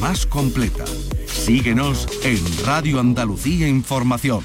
[0.00, 0.84] más completa.
[1.26, 4.42] Síguenos en Radio Andalucía Información.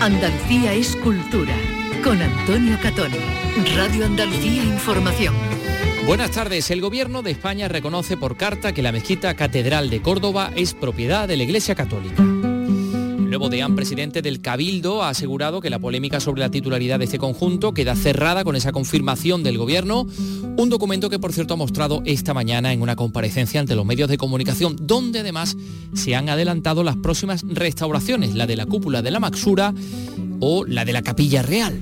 [0.00, 1.54] Andalucía es cultura.
[2.02, 3.18] Con Antonio Catoni.
[3.76, 5.34] Radio Andalucía Información.
[6.06, 6.70] Buenas tardes.
[6.70, 11.28] El Gobierno de España reconoce por carta que la mezquita Catedral de Córdoba es propiedad
[11.28, 12.39] de la Iglesia Católica.
[13.30, 17.20] Nuevo deán presidente del Cabildo ha asegurado que la polémica sobre la titularidad de este
[17.20, 20.04] conjunto queda cerrada con esa confirmación del Gobierno,
[20.56, 24.08] un documento que por cierto ha mostrado esta mañana en una comparecencia ante los medios
[24.08, 25.56] de comunicación, donde además
[25.94, 29.74] se han adelantado las próximas restauraciones, la de la cúpula de la Maxura
[30.40, 31.80] o la de la Capilla Real.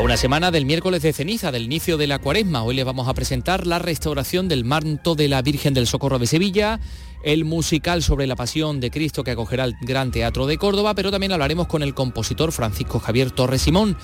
[0.00, 3.06] A una semana del miércoles de ceniza, del inicio de la cuaresma, hoy les vamos
[3.06, 6.80] a presentar la restauración del manto de la Virgen del Socorro de Sevilla,
[7.22, 11.10] el musical sobre la pasión de Cristo que acogerá el Gran Teatro de Córdoba, pero
[11.10, 13.94] también hablaremos con el compositor Francisco Javier Torres Simón,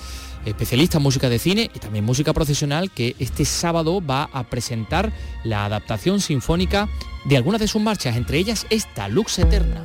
[0.45, 5.11] especialista en música de cine y también música profesional, que este sábado va a presentar
[5.43, 6.87] la adaptación sinfónica
[7.25, 9.83] de algunas de sus marchas, entre ellas esta, Lux Eterna.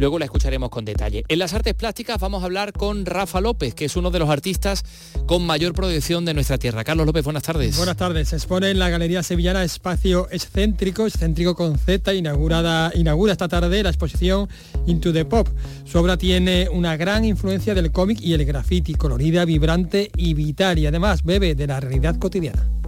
[0.00, 1.24] Luego la escucharemos con detalle.
[1.28, 4.30] En las artes plásticas vamos a hablar con Rafa López, que es uno de los
[4.30, 4.82] artistas
[5.26, 6.84] con mayor proyección de nuestra tierra.
[6.84, 7.76] Carlos López, buenas tardes.
[7.76, 8.30] Buenas tardes.
[8.30, 13.82] Se expone en la Galería Sevillana Espacio Excéntrico, excéntrico con Z, inaugurada, inaugura esta tarde
[13.82, 14.48] la exposición
[14.86, 15.48] Into the Pop.
[15.84, 20.78] Su obra tiene una gran influencia del cómic y el graffiti, colorida, vibrante y vital,
[20.78, 22.79] y además bebe de la realidad cotidiana.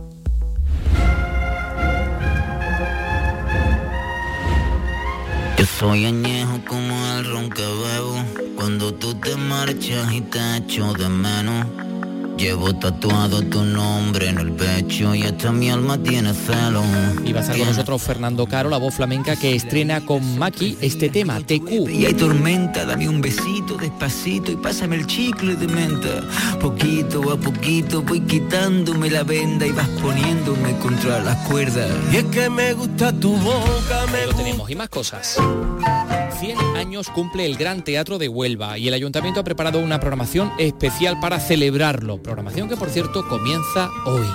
[5.62, 8.16] Yo soy añejo como el ron que bebo.
[8.56, 11.66] Cuando tú te marchas y te echo de menos.
[12.36, 16.82] Llevo tatuado tu nombre en el pecho y hasta mi alma tiene celo.
[17.24, 20.78] Y va a estar con nosotros Fernando Caro, la voz flamenca que estrena con Maki
[20.80, 21.90] este tema, TQ.
[21.90, 26.22] Y hay tormenta, dame un besito despacito y pásame el chicle de menta.
[26.58, 31.90] Poquito a poquito voy quitándome la venda y vas poniéndome contra las cuerdas.
[32.12, 35.36] Y es que me gusta tu boca, me Ahí lo tenemos y más cosas.
[36.42, 40.50] 100 años cumple el Gran Teatro de Huelva y el Ayuntamiento ha preparado una programación
[40.58, 42.20] especial para celebrarlo.
[42.20, 44.26] Programación que por cierto comienza hoy.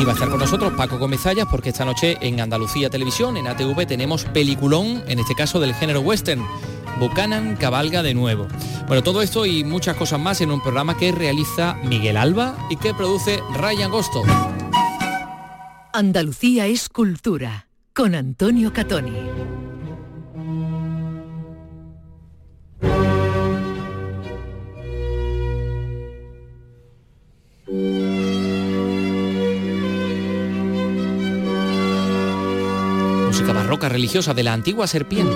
[0.00, 3.46] Y va a estar con nosotros Paco Comezallas porque esta noche en Andalucía Televisión, en
[3.46, 6.42] ATV, tenemos peliculón, en este caso del género western.
[6.98, 8.46] Buchanan cabalga de nuevo.
[8.86, 12.76] Bueno, todo esto y muchas cosas más en un programa que realiza Miguel Alba y
[12.76, 14.22] que produce Ryan Gosto.
[15.92, 17.68] Andalucía es cultura.
[17.92, 19.65] Con Antonio Catoni.
[33.66, 35.34] Barroca religiosa de la antigua serpiente.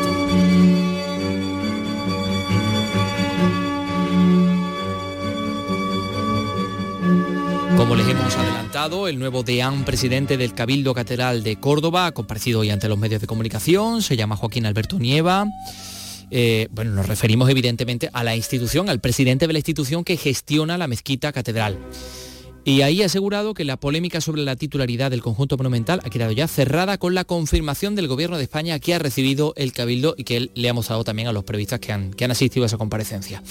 [7.76, 12.60] Como les hemos adelantado, el nuevo deán presidente del Cabildo Catedral de Córdoba ha comparecido
[12.60, 15.48] hoy ante los medios de comunicación, se llama Joaquín Alberto Nieva.
[16.30, 20.78] Eh, bueno, nos referimos evidentemente a la institución, al presidente de la institución que gestiona
[20.78, 21.76] la mezquita catedral.
[22.62, 26.32] Y ahí ha asegurado que la polémica sobre la titularidad del conjunto monumental ha quedado
[26.32, 30.24] ya cerrada con la confirmación del Gobierno de España que ha recibido el Cabildo y
[30.24, 32.66] que él le ha mostrado también a los periodistas que han, que han asistido a
[32.66, 33.42] esa comparecencia.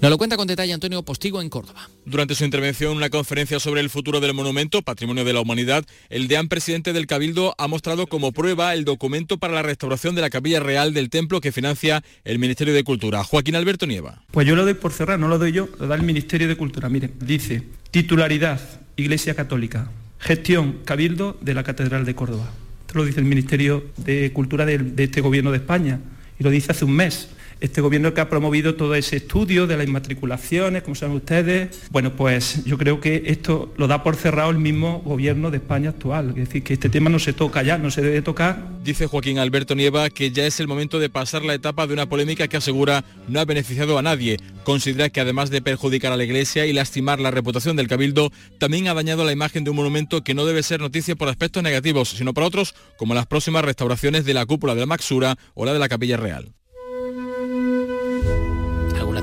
[0.00, 1.90] Nos lo cuenta con detalle Antonio Postigo en Córdoba.
[2.06, 5.84] Durante su intervención en una conferencia sobre el futuro del monumento, Patrimonio de la Humanidad,
[6.08, 10.22] el deán presidente del Cabildo ha mostrado como prueba el documento para la restauración de
[10.22, 13.22] la capilla real del templo que financia el Ministerio de Cultura.
[13.22, 14.22] Joaquín Alberto Nieva.
[14.30, 16.56] Pues yo lo doy por cerrar, no lo doy yo, lo da el Ministerio de
[16.56, 16.88] Cultura.
[16.88, 18.60] Miren, dice, titularidad,
[18.96, 22.50] Iglesia Católica, gestión, Cabildo de la Catedral de Córdoba.
[22.82, 26.00] Esto lo dice el Ministerio de Cultura de, de este Gobierno de España
[26.38, 27.28] y lo dice hace un mes.
[27.58, 32.14] Este gobierno que ha promovido todo ese estudio de las inmatriculaciones, como saben ustedes, bueno,
[32.14, 36.30] pues yo creo que esto lo da por cerrado el mismo gobierno de España actual.
[36.30, 38.76] Es decir, que este tema no se toca ya, no se debe tocar.
[38.84, 42.06] Dice Joaquín Alberto Nieva que ya es el momento de pasar la etapa de una
[42.06, 44.36] polémica que asegura no ha beneficiado a nadie.
[44.64, 48.88] Considera que además de perjudicar a la Iglesia y lastimar la reputación del Cabildo, también
[48.88, 52.10] ha dañado la imagen de un monumento que no debe ser noticia por aspectos negativos,
[52.10, 55.72] sino por otros, como las próximas restauraciones de la cúpula de la Maxura o la
[55.72, 56.52] de la Capilla Real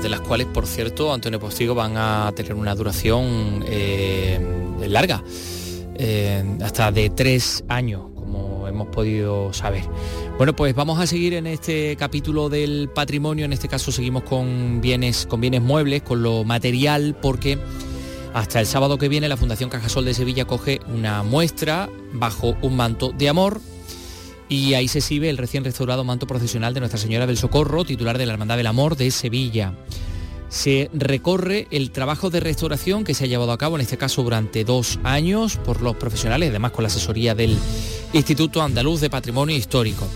[0.04, 4.38] de las cuales, por cierto, Antonio Postigo van a tener una duración eh,
[4.86, 5.24] larga,
[5.96, 9.84] eh, hasta de tres años, como hemos podido saber.
[10.36, 14.82] Bueno, pues vamos a seguir en este capítulo del patrimonio, en este caso seguimos con
[14.82, 17.58] bienes, con bienes muebles, con lo material, porque
[18.34, 22.76] hasta el sábado que viene la Fundación Cajasol de Sevilla coge una muestra bajo un
[22.76, 23.58] manto de amor
[24.48, 28.18] y ahí se exhibe el recién restaurado manto procesional de Nuestra Señora del Socorro, titular
[28.18, 29.74] de la Hermandad del Amor de Sevilla.
[30.48, 34.22] Se recorre el trabajo de restauración que se ha llevado a cabo, en este caso
[34.22, 37.58] durante dos años, por los profesionales, además con la asesoría del
[38.12, 40.06] Instituto Andaluz de Patrimonio Histórico.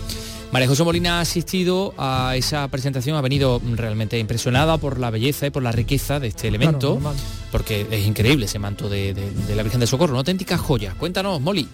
[0.51, 5.47] María José Molina ha asistido a esa presentación, ha venido realmente impresionada por la belleza
[5.47, 6.99] y por la riqueza de este elemento,
[7.51, 10.95] porque es increíble ese manto de, de la Virgen del Socorro, una auténtica joya.
[10.97, 11.67] Cuéntanos, Molly.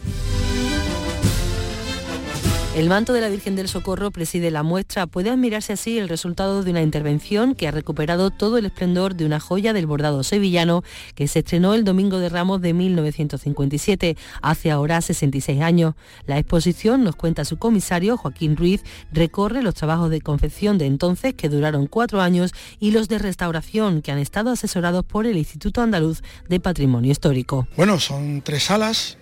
[2.76, 5.08] El manto de la Virgen del Socorro preside la muestra.
[5.08, 9.26] Puede admirarse así el resultado de una intervención que ha recuperado todo el esplendor de
[9.26, 10.84] una joya del bordado sevillano
[11.16, 15.94] que se estrenó el Domingo de Ramos de 1957, hace ahora 66 años.
[16.26, 21.34] La exposición, nos cuenta su comisario, Joaquín Ruiz, recorre los trabajos de confección de entonces,
[21.34, 22.52] que duraron cuatro años,
[22.82, 27.70] y los de restauración, que han estado asesorados por el Instituto Andaluz de Patrimonio Histórico.
[27.78, 29.18] Bueno, son tres salas.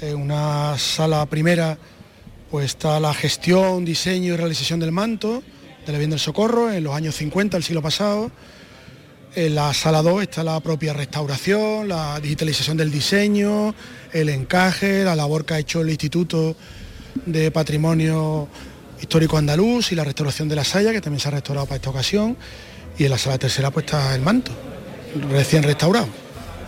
[0.00, 1.78] Eh, una sala primera
[2.50, 5.42] pues está la gestión, diseño y realización del manto
[5.86, 8.30] de la Virgen del Socorro en los años 50 del siglo pasado.
[9.36, 13.72] En la sala 2 está la propia restauración, la digitalización del diseño,
[14.12, 16.56] el encaje, la labor que ha hecho el Instituto
[17.24, 18.48] de Patrimonio
[19.00, 21.90] Histórico Andaluz y la restauración de la saya, que también se ha restaurado para esta
[21.90, 22.36] ocasión.
[22.98, 24.50] Y en la sala tercera pues está el manto,
[25.30, 26.08] recién restaurado.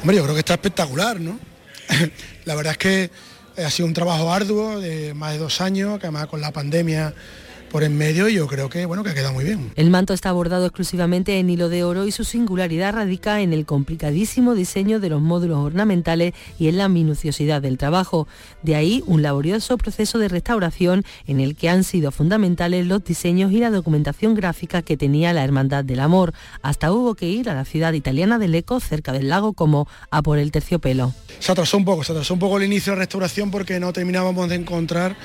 [0.01, 1.41] Hombre, yo creo que está espectacular, ¿no?
[2.45, 3.11] la verdad es que
[3.57, 7.15] ha sido un trabajo arduo de más de dos años, que además con la pandemia
[7.73, 9.73] por en medio y yo creo que bueno que ha quedado muy bien.
[9.77, 13.65] El manto está bordado exclusivamente en hilo de oro y su singularidad radica en el
[13.65, 18.29] complicadísimo diseño de los módulos ornamentales y en la minuciosidad del trabajo.
[18.63, 23.51] De ahí un laborioso proceso de restauración en el que han sido fundamentales los diseños
[23.53, 26.35] y la documentación gráfica que tenía la Hermandad del Amor.
[26.61, 30.21] Hasta hubo que ir a la ciudad italiana de Leco, cerca del lago, como a
[30.21, 31.15] por el terciopelo.
[31.39, 33.95] Se atrasó un poco, se atrasó un poco el inicio de la restauración porque no
[33.95, 35.17] terminábamos de encontrar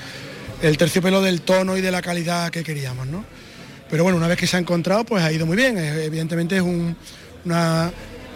[0.62, 3.24] el terciopelo del tono y de la calidad que queríamos, ¿no?
[3.90, 5.78] Pero bueno, una vez que se ha encontrado, pues ha ido muy bien.
[5.78, 6.96] Evidentemente es un,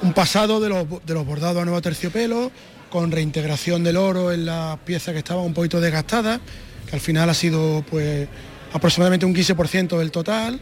[0.02, 2.50] un pasado de los, de los bordados a nuevo terciopelo,
[2.90, 6.40] con reintegración del oro en las piezas que estaban un poquito desgastadas,
[6.88, 8.28] que al final ha sido pues
[8.72, 10.60] aproximadamente un 15% del total.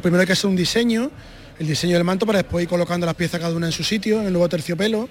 [0.00, 1.10] Primero hay que hacer un diseño,
[1.58, 4.20] el diseño del manto para después ir colocando las piezas cada una en su sitio,
[4.20, 5.08] en el nuevo terciopelo.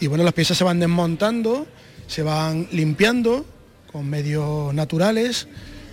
[0.00, 1.66] Y bueno, las piezas se van desmontando,
[2.06, 3.44] se van limpiando
[3.94, 5.46] con medios naturales.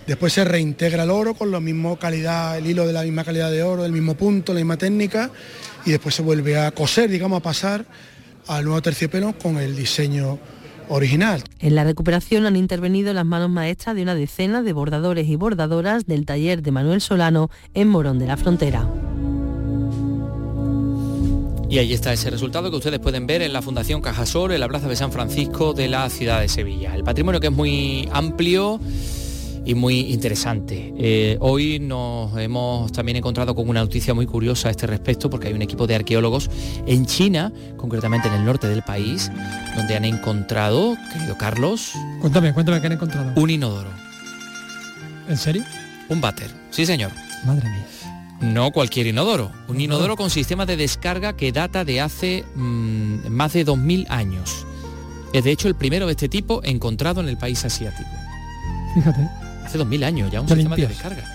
[0.08, 3.48] Después se reintegra el oro con la misma calidad, el hilo de la misma calidad
[3.48, 5.30] de oro, el mismo punto, la misma técnica,
[5.86, 7.86] y después se vuelve a coser, digamos, a pasar
[8.48, 10.40] al nuevo terciopelo con el diseño
[10.88, 11.44] original.
[11.60, 16.04] En la recuperación han intervenido las manos maestras de una decena de bordadores y bordadoras
[16.04, 18.88] del taller de Manuel Solano en Morón de la Frontera.
[21.72, 24.68] Y ahí está ese resultado que ustedes pueden ver en la Fundación Cajasol, en la
[24.68, 26.94] Plaza de San Francisco de la ciudad de Sevilla.
[26.94, 28.78] El patrimonio que es muy amplio
[29.64, 30.92] y muy interesante.
[30.98, 35.48] Eh, hoy nos hemos también encontrado con una noticia muy curiosa a este respecto porque
[35.48, 36.50] hay un equipo de arqueólogos
[36.86, 39.32] en China, concretamente en el norte del país,
[39.74, 41.92] donde han encontrado, querido Carlos...
[42.20, 43.32] Cuéntame, cuéntame qué han encontrado.
[43.34, 43.88] Un inodoro.
[45.26, 45.64] ¿En serio?
[46.10, 47.12] Un váter, sí señor.
[47.46, 47.86] Madre mía.
[48.42, 53.52] No cualquier inodoro, un inodoro con sistema de descarga que data de hace mm, más
[53.52, 54.66] de 2.000 años.
[55.32, 58.10] Es de hecho el primero de este tipo encontrado en el país asiático.
[58.94, 59.28] Fíjate.
[59.64, 61.31] Hace 2.000 años ya un sistema de descarga.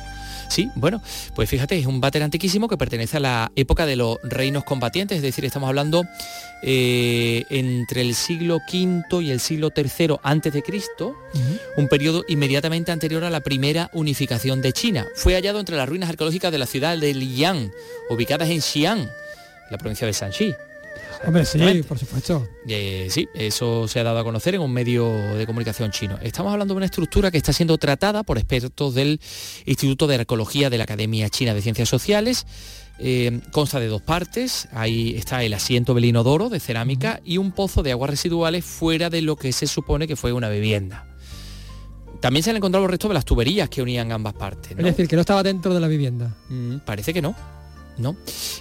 [0.50, 1.02] Sí, bueno,
[1.36, 5.18] pues fíjate, es un váter antiquísimo que pertenece a la época de los reinos combatientes,
[5.18, 6.06] es decir, estamos hablando
[6.64, 11.16] eh, entre el siglo V y el siglo III antes de Cristo,
[11.76, 15.06] un periodo inmediatamente anterior a la primera unificación de China.
[15.16, 17.72] Fue hallado entre las ruinas arqueológicas de la ciudad de Liang,
[18.10, 19.10] ubicadas en Xi'an,
[19.70, 20.56] la provincia de Shanxi.
[21.26, 22.48] Hombre, sí, por supuesto.
[22.68, 26.18] Eh, sí, eso se ha dado a conocer en un medio de comunicación chino.
[26.22, 29.20] Estamos hablando de una estructura que está siendo tratada por expertos del
[29.66, 32.46] Instituto de Arqueología de la Academia China de Ciencias Sociales.
[33.00, 37.52] Eh, consta de dos partes, ahí está el asiento del inodoro de cerámica y un
[37.52, 41.06] pozo de aguas residuales fuera de lo que se supone que fue una vivienda.
[42.20, 44.72] También se han encontrado los restos de las tuberías que unían ambas partes.
[44.72, 46.36] Es decir, que no estaba dentro de la vivienda.
[46.50, 47.36] Mm, parece que no.
[47.98, 48.16] ¿No?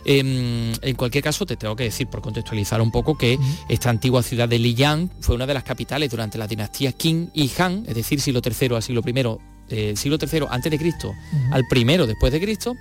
[0.05, 3.39] Em, en cualquier caso, te tengo que decir, por contextualizar un poco, que
[3.69, 7.51] esta antigua ciudad de Liyang fue una de las capitales durante la dinastía Qing y
[7.59, 9.39] Han, es decir, siglo III al siglo I,
[9.69, 11.13] eh, siglo III antes de Cristo
[11.51, 12.75] al primero después de Cristo.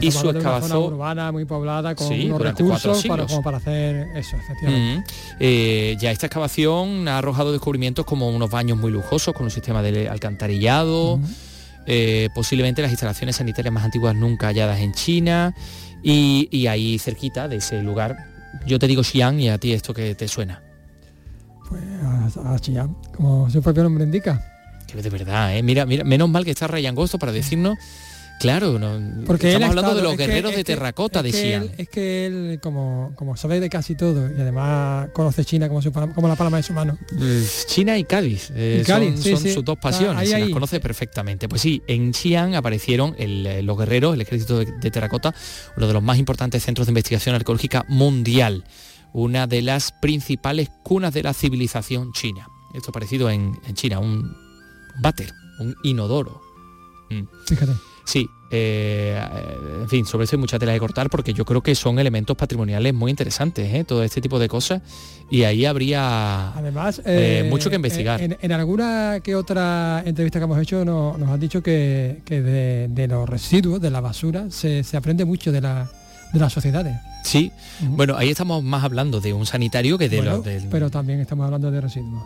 [0.00, 5.10] y su excavación urbana muy poblada con unos recursos para, como para hacer eso, efectivamente.
[5.40, 9.82] Eh, ya esta excavación ha arrojado descubrimientos como unos baños muy lujosos con un sistema
[9.82, 11.18] de alcantarillado.
[11.90, 15.54] Eh, posiblemente las instalaciones sanitarias más antiguas nunca halladas en China
[16.02, 18.26] y, ahí cerquita de ese lugar.
[18.66, 20.62] Yo te digo Xi'an y a ti esto que te suena.
[21.66, 21.82] Pues
[22.36, 24.44] a, Xi'an, como su propio nombre indica.
[24.86, 25.62] Que de verdad, ¿eh?
[25.62, 27.78] Mira, mira, menos mal que está Ryan Gosto para decirnos
[28.38, 31.70] Claro, no, Porque estamos hablando de los que- guerreros de terracota es de que él-
[31.76, 35.90] es que él, como, como sabe de casi todo y además conoce China como, su
[35.92, 36.96] como la palma de su mano.
[37.20, 39.52] Eh, China y Cádiz, eh, Y Cádiz, son, sí, son sí.
[39.54, 41.48] sus dos pasiones, ahí, se las conoce perfectamente.
[41.48, 45.34] Pues sí, en Xi'an aparecieron el, eh, los guerreros, el ejército de, de terracota,
[45.76, 48.64] uno de los más importantes centros de investigación arqueológica mundial,
[49.12, 52.46] una de las principales cunas de la civilización china.
[52.74, 54.32] Esto parecido en, en China, un
[55.00, 56.40] váter, un inodoro.
[57.10, 57.22] Mm.
[57.46, 57.72] Fíjate.
[58.08, 61.60] Sí, eh, eh, en fin, sobre eso hay mucha tela de cortar porque yo creo
[61.60, 63.84] que son elementos patrimoniales muy interesantes, ¿eh?
[63.84, 64.80] todo este tipo de cosas,
[65.30, 68.22] y ahí habría Además, eh, mucho que investigar.
[68.22, 72.40] En, en alguna que otra entrevista que hemos hecho no- nos han dicho que, que
[72.40, 75.90] de, de los residuos, de la basura, se, se aprende mucho de, la,
[76.32, 76.96] de las sociedades.
[77.24, 77.52] Sí,
[77.90, 80.64] bueno, ahí estamos más hablando de un sanitario que de Bueno, los del...
[80.70, 82.22] Pero también estamos hablando de residuos.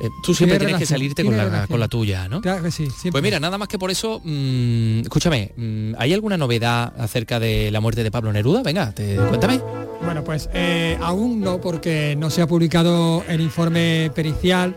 [0.00, 1.68] Eh, tú siempre Tiene tienes que salirte con la, relación.
[1.68, 2.40] con la tuya, ¿no?
[2.40, 3.12] Claro que sí, siempre.
[3.12, 7.70] Pues mira, nada más que por eso, mm, escúchame, mm, ¿hay alguna novedad acerca de
[7.70, 8.62] la muerte de Pablo Neruda?
[8.62, 9.60] Venga, te, cuéntame.
[10.04, 14.76] Bueno, pues eh, aún no, porque no se ha publicado el informe pericial.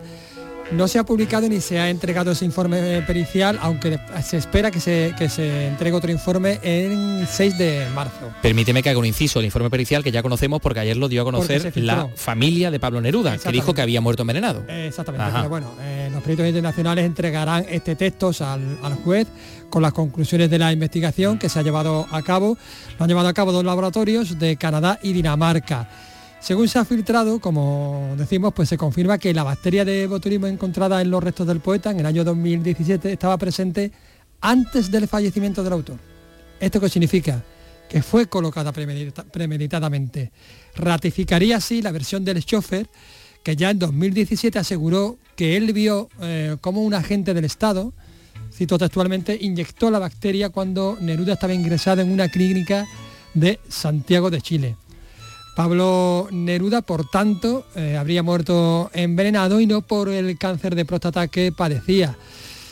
[0.72, 4.78] No se ha publicado ni se ha entregado ese informe pericial, aunque se espera que
[4.78, 8.30] se, que se entregue otro informe en 6 de marzo.
[8.40, 11.22] Permíteme que haga un inciso, el informe pericial que ya conocemos porque ayer lo dio
[11.22, 14.62] a conocer la familia de Pablo Neruda, que dijo que había muerto envenenado.
[14.68, 15.38] Exactamente, Ajá.
[15.38, 19.26] pero bueno, eh, los peritos internacionales entregarán este texto al, al juez
[19.70, 22.56] con las conclusiones de la investigación que se ha llevado a cabo.
[22.96, 25.88] Lo han llevado a cabo dos laboratorios de Canadá y Dinamarca.
[26.40, 31.00] Según se ha filtrado, como decimos, pues se confirma que la bacteria de botulismo encontrada
[31.02, 33.92] en los restos del poeta en el año 2017 estaba presente
[34.40, 35.98] antes del fallecimiento del autor.
[36.58, 37.44] ¿Esto qué significa?
[37.88, 40.32] Que fue colocada premedita- premeditadamente.
[40.76, 42.88] Ratificaría así la versión del chofer
[43.42, 47.92] que ya en 2017 aseguró que él vio eh, como un agente del Estado,
[48.52, 52.86] cito textualmente, inyectó la bacteria cuando Neruda estaba ingresado en una clínica
[53.34, 54.76] de Santiago de Chile.
[55.60, 61.28] Pablo Neruda, por tanto, eh, habría muerto envenenado y no por el cáncer de próstata
[61.28, 62.16] que padecía,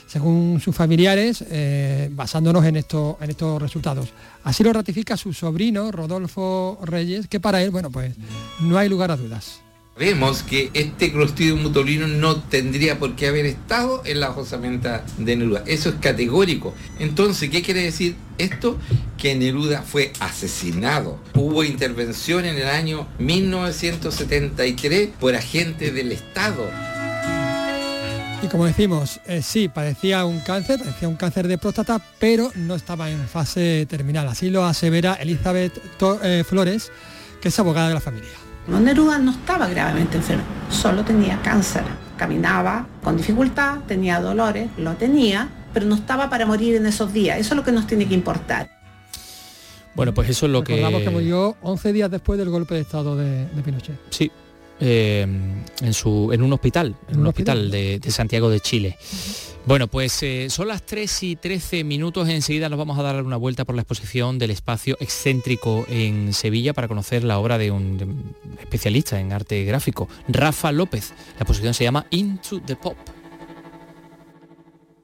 [0.07, 4.09] según sus familiares, eh, basándonos en, en estos resultados.
[4.43, 8.15] Así lo ratifica su sobrino, Rodolfo Reyes, que para él, bueno, pues
[8.61, 9.61] no hay lugar a dudas.
[9.99, 15.35] Vemos que este Clostridium botulinum no tendría por qué haber estado en la osamenta de
[15.35, 15.65] Neruda.
[15.67, 16.73] Eso es categórico.
[17.01, 18.79] Entonces, ¿qué quiere decir esto?
[19.17, 21.19] Que Neruda fue asesinado.
[21.35, 26.71] Hubo intervención en el año 1973 por agentes del Estado.
[28.41, 32.77] Y como decimos, eh, sí, padecía un cáncer, padecía un cáncer de próstata, pero no
[32.77, 34.29] estaba en fase terminal.
[34.29, 35.73] Así lo asevera Elizabeth
[36.23, 36.93] eh, Flores,
[37.41, 38.48] que es abogada de la familia.
[38.69, 41.83] No, Neruda no estaba gravemente enfermo, solo tenía cáncer.
[42.17, 47.39] Caminaba con dificultad, tenía dolores, lo tenía, pero no estaba para morir en esos días.
[47.39, 48.69] Eso es lo que nos tiene que importar.
[49.95, 51.05] Bueno, pues eso es lo Recordamos que...
[51.07, 53.99] que murió 11 días después del golpe de Estado de, de Pinochet.
[54.11, 54.31] Sí,
[54.81, 55.27] eh,
[55.83, 57.71] en, su, en un hospital, en, ¿En un un hospital, hospital?
[57.71, 58.97] de, de Santiago de Chile.
[59.67, 63.37] Bueno, pues eh, son las 3 y 13 minutos, enseguida nos vamos a dar una
[63.37, 67.99] vuelta por la exposición del espacio excéntrico en Sevilla para conocer la obra de un,
[67.99, 71.11] de un especialista en arte gráfico, Rafa López.
[71.35, 72.97] La exposición se llama Into the Pop.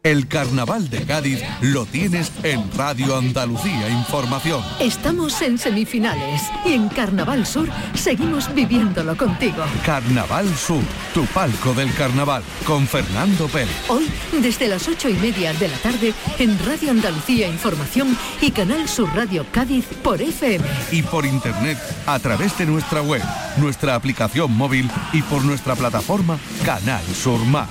[0.05, 4.63] El carnaval de Cádiz lo tienes en Radio Andalucía Información.
[4.79, 9.65] Estamos en semifinales y en Carnaval Sur seguimos viviéndolo contigo.
[9.83, 10.83] Carnaval Sur,
[11.15, 13.75] tu palco del carnaval, con Fernando Pérez.
[13.89, 14.07] Hoy,
[14.43, 19.09] desde las ocho y media de la tarde, en Radio Andalucía Información y Canal Sur
[19.17, 20.67] Radio Cádiz por FM.
[20.93, 23.23] Y por internet a través de nuestra web,
[23.57, 27.71] nuestra aplicación móvil y por nuestra plataforma Canal Sur Más.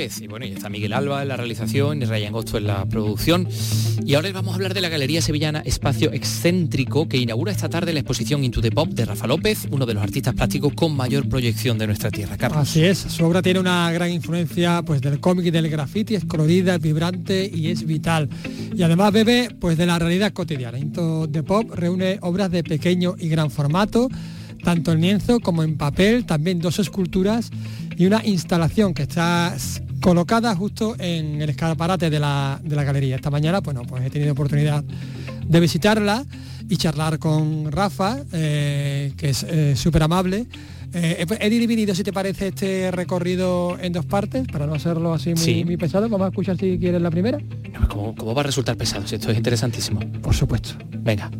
[0.00, 3.46] Y bueno, y está Miguel Alba en la realización y Ryan Agosto en la producción.
[4.02, 7.68] Y ahora les vamos a hablar de la Galería Sevillana Espacio Excéntrico que inaugura esta
[7.68, 10.96] tarde la exposición Into the Pop de Rafa López, uno de los artistas plásticos con
[10.96, 12.38] mayor proyección de nuestra tierra.
[12.38, 12.62] Carlos.
[12.62, 16.24] Así es, su obra tiene una gran influencia pues del cómic y del graffiti, es
[16.24, 18.30] colorida, vibrante y es vital.
[18.74, 20.78] Y además bebe pues de la realidad cotidiana.
[20.78, 24.08] Into the Pop reúne obras de pequeño y gran formato,
[24.64, 27.50] tanto en lienzo como en papel, también dos esculturas
[27.98, 29.54] y una instalación que está
[30.00, 33.16] colocada justo en el escaparate de la, de la galería.
[33.16, 36.24] Esta mañana, bueno, pues he tenido oportunidad de visitarla
[36.68, 39.46] y charlar con Rafa, eh, que es
[39.78, 40.46] súper amable,
[40.92, 45.34] Eh, he dividido, si te parece, este recorrido en dos partes, para no hacerlo así
[45.34, 46.08] muy, muy pesado.
[46.08, 47.38] Vamos a escuchar si quieres la primera.
[47.88, 49.06] ¿Cómo, ¿Cómo, va a resultar pesado?
[49.06, 50.00] Si esto es interesantísimo.
[50.20, 50.70] Por supuesto.
[50.90, 51.30] Venga.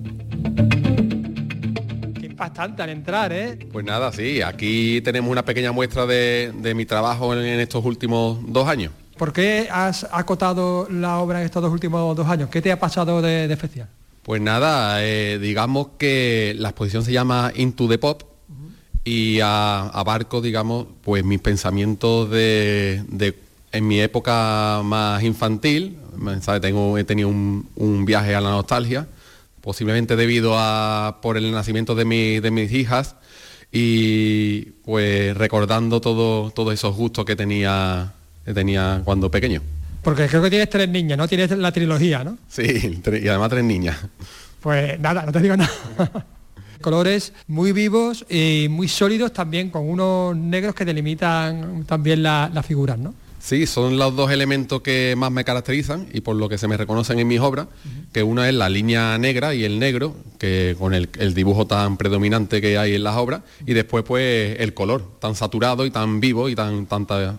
[2.40, 3.58] Impactante al entrar, ¿eh?
[3.70, 7.84] Pues nada, sí, aquí tenemos una pequeña muestra de, de mi trabajo en, en estos
[7.84, 8.92] últimos dos años.
[9.18, 12.48] ¿Por qué has acotado la obra en estos dos últimos dos años?
[12.48, 13.88] ¿Qué te ha pasado de, de especial?
[14.22, 18.22] Pues nada, eh, digamos que la exposición se llama Into the Pop
[19.04, 23.38] y a, abarco, digamos, pues mis pensamientos de, de,
[23.72, 25.98] en mi época más infantil.
[26.40, 26.62] ¿sabes?
[26.62, 29.06] Tengo, he tenido un, un, viaje a la nostalgia,
[29.60, 33.16] posiblemente debido a por el nacimiento de, mi, de mis hijas
[33.72, 38.14] y pues recordando todo, todos esos gustos que tenía
[38.44, 39.62] que tenía cuando pequeño.
[40.02, 41.28] Porque creo que tienes tres niñas, ¿no?
[41.28, 42.38] Tienes la trilogía, ¿no?
[42.48, 43.96] Sí, y además tres niñas.
[44.60, 45.70] Pues nada, no te digo nada.
[46.80, 52.62] Colores muy vivos y muy sólidos también, con unos negros que delimitan también las la
[52.62, 53.14] figuras, ¿no?
[53.40, 56.76] Sí, son los dos elementos que más me caracterizan y por lo que se me
[56.76, 57.66] reconocen en mis obras,
[58.12, 61.96] que una es la línea negra y el negro, que con el, el, dibujo tan
[61.96, 66.20] predominante que hay en las obras, y después pues el color, tan saturado y tan
[66.20, 67.38] vivo y tan tanta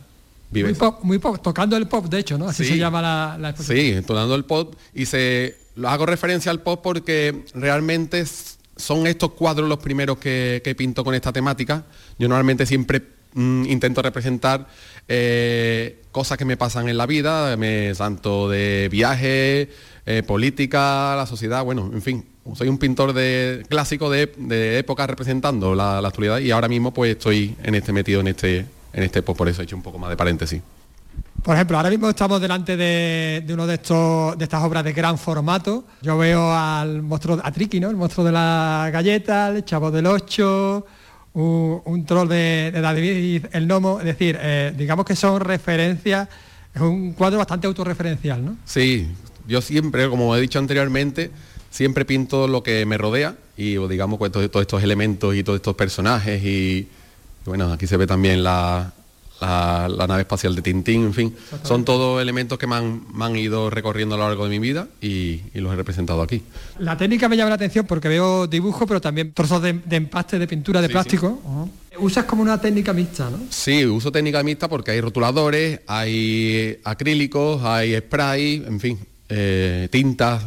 [0.51, 2.49] muy pop, muy pop, tocando el pop, de hecho, ¿no?
[2.49, 2.71] Así sí.
[2.71, 3.55] se llama la, la.
[3.55, 8.25] Sí, tocando el pop y se lo hago referencia al pop porque realmente
[8.75, 11.85] son estos cuadros los primeros que, que pinto con esta temática.
[12.19, 13.01] Yo normalmente siempre
[13.33, 14.67] mm, intento representar
[15.07, 19.69] eh, cosas que me pasan en la vida, me, tanto de viaje,
[20.05, 22.25] eh, política, la sociedad, bueno, en fin.
[22.55, 27.11] Soy un pintor de clásico de, de época representando la, actualidad y ahora mismo pues
[27.11, 29.99] estoy en este metido en este en este, pues por eso he hecho un poco
[29.99, 30.61] más de paréntesis.
[31.43, 34.93] Por ejemplo, ahora mismo estamos delante de, de uno de estos de estas obras de
[34.93, 35.85] gran formato.
[36.01, 37.89] Yo veo al monstruo, a Triki, ¿no?
[37.89, 40.85] El monstruo de la galleta, el chavo del 8,
[41.33, 43.99] un, troll de, de, David el Nomo.
[43.99, 46.27] Es decir, eh, digamos que son referencias,
[46.73, 48.57] es un cuadro bastante autorreferencial, ¿no?
[48.65, 49.07] Sí,
[49.47, 51.31] yo siempre, como he dicho anteriormente,
[51.69, 55.75] siempre pinto lo que me rodea y digamos pues, todos estos elementos y todos estos
[55.75, 56.87] personajes y
[57.45, 58.93] bueno, aquí se ve también la,
[59.41, 63.25] la, la nave espacial de Tintín, en fin, son todos elementos que me han, me
[63.25, 66.43] han, ido recorriendo a lo largo de mi vida y, y, los he representado aquí.
[66.79, 70.37] La técnica me llama la atención porque veo dibujo, pero también trozos de, de empaste,
[70.37, 71.39] de pintura, de sí, plástico.
[71.41, 71.49] Sí.
[71.49, 71.69] Uh -huh.
[71.99, 73.39] Usas como una técnica mixta, ¿no?
[73.49, 80.43] Sí, uso técnica mixta porque hay rotuladores, hay acrílicos, hay spray, en fin, eh, tintas,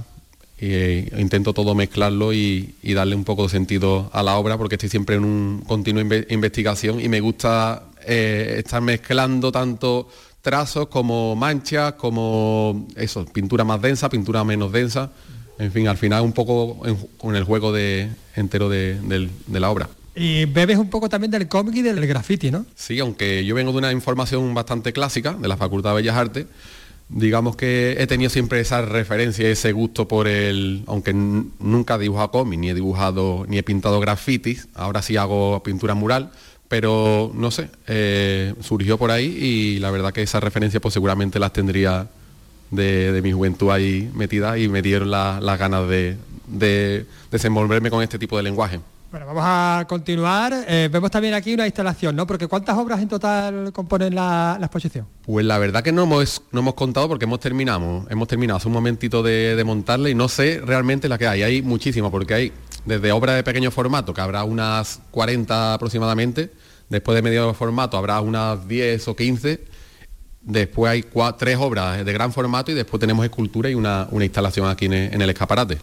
[0.57, 4.77] e intento todo mezclarlo y, y, darle un poco de sentido a la obra porque
[4.77, 10.09] estoy siempre en un continuo inve investigación y me gusta eh, estar mezclando tanto
[10.43, 15.11] trazos como manchas, como eso, pintura más densa, pintura menos densa,
[15.59, 19.61] en fin, al final un poco en, con el juego de, entero de, de, de
[19.61, 19.89] la obra.
[20.17, 22.67] Y bebes un poco también del cómic y del graffiti, ¿no?
[22.75, 26.47] Sí, aunque yo vengo de una información bastante clásica de la Facultad de Bellas Artes,
[27.09, 32.31] digamos que he tenido siempre esa referencia, ese gusto por el, aunque nunca he dibujado
[32.31, 36.31] cómic, ni he dibujado, ni he pintado grafitis, ahora sí hago pintura mural,
[36.75, 41.39] pero no sé, eh, surgió por ahí y la verdad que esa referencia pues seguramente
[41.39, 42.09] las tendría
[42.73, 46.17] de, de mi juventud ahí metida y me dieron las la ganas de,
[46.49, 48.81] de desenvolverme con este tipo de lenguaje.
[49.13, 50.53] Bueno, vamos a continuar.
[50.67, 52.27] Eh, vemos también aquí una instalación, ¿no?
[52.27, 55.07] Porque ¿cuántas obras en total componen la, la exposición?
[55.25, 58.67] Pues la verdad que no hemos, no hemos contado porque hemos terminado, hemos terminado hace
[58.67, 61.45] un momentito de, de montarla y no sé realmente la que hay.
[61.45, 62.53] Hay muchísimas porque hay
[62.85, 66.51] desde obras de pequeño formato, que habrá unas 40 aproximadamente,
[66.89, 69.65] después de medio formato habrá unas 10 o 15,
[70.43, 74.25] después hay cuatro, tres obras de gran formato y después tenemos escultura y una, una
[74.25, 75.79] instalación aquí en el, en el escaparate.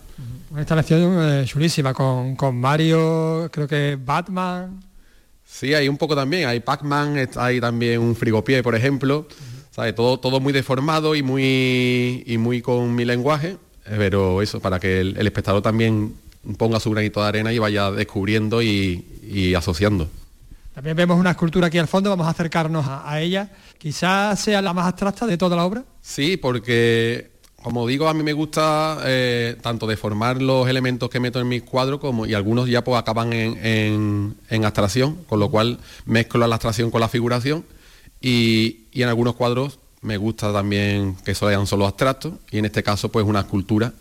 [0.50, 4.84] Una instalación eh, chulísima con, con, Mario, creo que Batman.
[5.46, 9.28] Sí, hay un poco también, hay Pac-Man, hay también un frigopié, por ejemplo.
[9.72, 9.94] ¿sabe?
[9.94, 14.80] Todo, todo muy deformado y muy, y muy con mi lenguaje, eh, pero eso, para
[14.80, 16.14] que el, el espectador también
[16.58, 20.10] ponga su granito de arena y vaya descubriendo y, y, asociando.
[20.74, 23.50] También vemos una escultura aquí al fondo, vamos a acercarnos a, ella.
[23.78, 25.84] Quizás sea la más abstracta de toda la obra.
[26.02, 27.32] Sí, porque
[27.62, 31.62] como digo, a mí me gusta eh, tanto deformar los elementos que meto en mis
[31.62, 36.48] cuadros como y algunos ya pues acaban en, en, en abstracción, con lo cual mezclo
[36.48, 37.64] la abstracción con la figuración
[38.20, 42.82] y, y, en algunos cuadros me gusta también que sean solo abstractos y en este
[42.82, 43.94] caso pues una escultura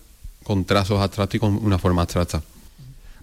[0.43, 2.43] con trazos abstractos y con una forma abstracta.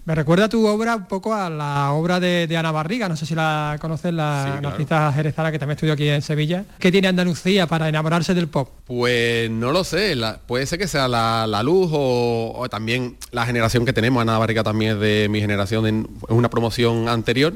[0.08, 3.26] Me recuerda tu obra un poco a la obra de, de Ana Barriga, no sé
[3.26, 4.68] si la conoces, la, sí, claro.
[4.70, 6.64] artista jerezana que también estudió aquí en Sevilla.
[6.78, 8.70] ¿Qué tiene Andalucía para enamorarse del pop?
[8.86, 13.18] Pues no lo sé, la, puede ser que sea la, la luz o, o, también
[13.32, 14.22] la generación que tenemos.
[14.22, 17.52] Ana Barriga también es de mi generación, en, es una promoción anterior,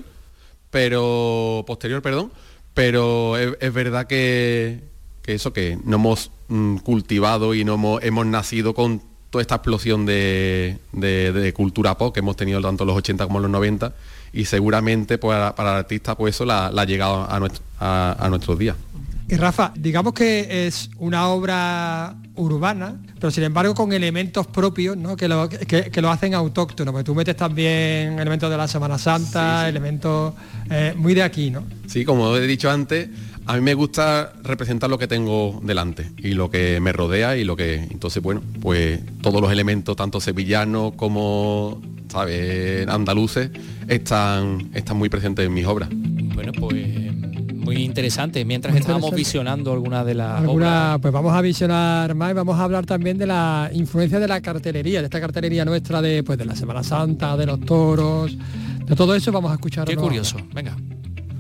[0.68, 2.32] pero posterior, perdón,
[2.74, 4.82] pero es, es verdad que,
[5.22, 9.00] que eso, que no hemos mm, cultivado y no hemos, hemos nacido con
[9.32, 13.24] toda esta explosión de, de- de cultura pop que hemos tenido tanto en los 80
[13.26, 13.92] como en los 90
[14.34, 17.64] y seguramente pues, para, para el artista pues eso la, la ha llegado a, nuestro-
[17.80, 18.76] a- a nuestros días.
[19.28, 25.16] Y Rafa, digamos que es una obra urbana, pero sin embargo con elementos propios, ¿no?
[25.16, 28.98] Que lo, que, que lo hacen autóctono, porque tú metes también elementos de la Semana
[28.98, 30.34] Santa, elementos
[30.70, 31.62] eh, muy de aquí, ¿no?
[31.86, 33.08] Sí, como he dicho antes,
[33.46, 37.44] a mí me gusta representar lo que tengo delante y lo que me rodea y
[37.44, 37.74] lo que...
[37.74, 43.50] Entonces, bueno, pues todos los elementos, tanto sevillanos como, ¿sabes?, andaluces,
[43.88, 45.88] están, están muy presentes en mis obras.
[45.92, 47.12] Bueno, pues
[47.62, 48.44] muy interesante.
[48.44, 49.28] Mientras Muy estábamos interesante.
[49.28, 50.42] visionando alguna de las obras.
[50.42, 54.28] Alguna, pues vamos a visionar más y vamos a hablar también de la influencia de
[54.28, 58.36] la cartelería, de esta cartelería nuestra de, pues, de la Semana Santa, de los toros,
[58.84, 59.86] de todo eso vamos a escuchar.
[59.86, 60.38] Qué curioso.
[60.52, 60.76] Venga.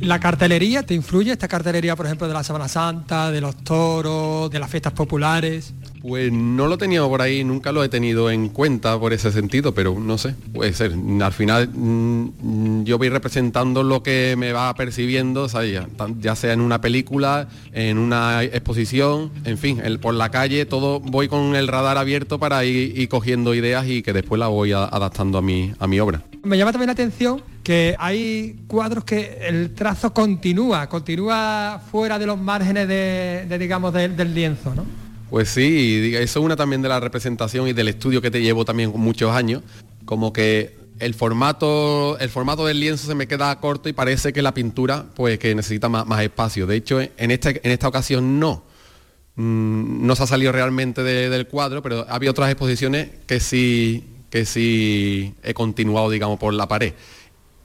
[0.02, 1.30] ¿La cartelería te influye?
[1.30, 5.74] Esta cartelería, por ejemplo, de la Semana Santa, de los toros, de las fiestas populares.
[6.02, 9.72] Pues no lo tenía por ahí, nunca lo he tenido en cuenta por ese sentido,
[9.72, 10.92] pero no sé, puede ser.
[11.22, 15.46] Al final mm, yo voy representando lo que me va percibiendo.
[16.20, 21.28] Ya, sea en una película, en una exposición, en fin, por la calle, todo voy
[21.28, 25.42] con el radar abierto para ir, cogiendo ideas y que después la voy adaptando a
[25.42, 26.22] mi, a mi obra.
[26.42, 32.26] Me llama también la atención que hay cuadros que el trazo continúa, continúa fuera de
[32.26, 35.01] los márgenes de, digamos, del lienzo, ¿no?
[35.32, 38.66] Pues sí, eso es una también de la representación y del estudio que te llevo
[38.66, 39.62] también muchos años,
[40.04, 44.42] como que el formato, el formato del lienzo se me queda corto y parece que
[44.42, 46.66] la pintura pues que necesita más, espacio.
[46.66, 48.62] De hecho, en, este, en esta ocasión no.
[49.36, 54.04] Mm, no se ha salido realmente de- del cuadro, pero había otras exposiciones que sí,
[54.28, 56.92] que sí he continuado, digamos, por la pared.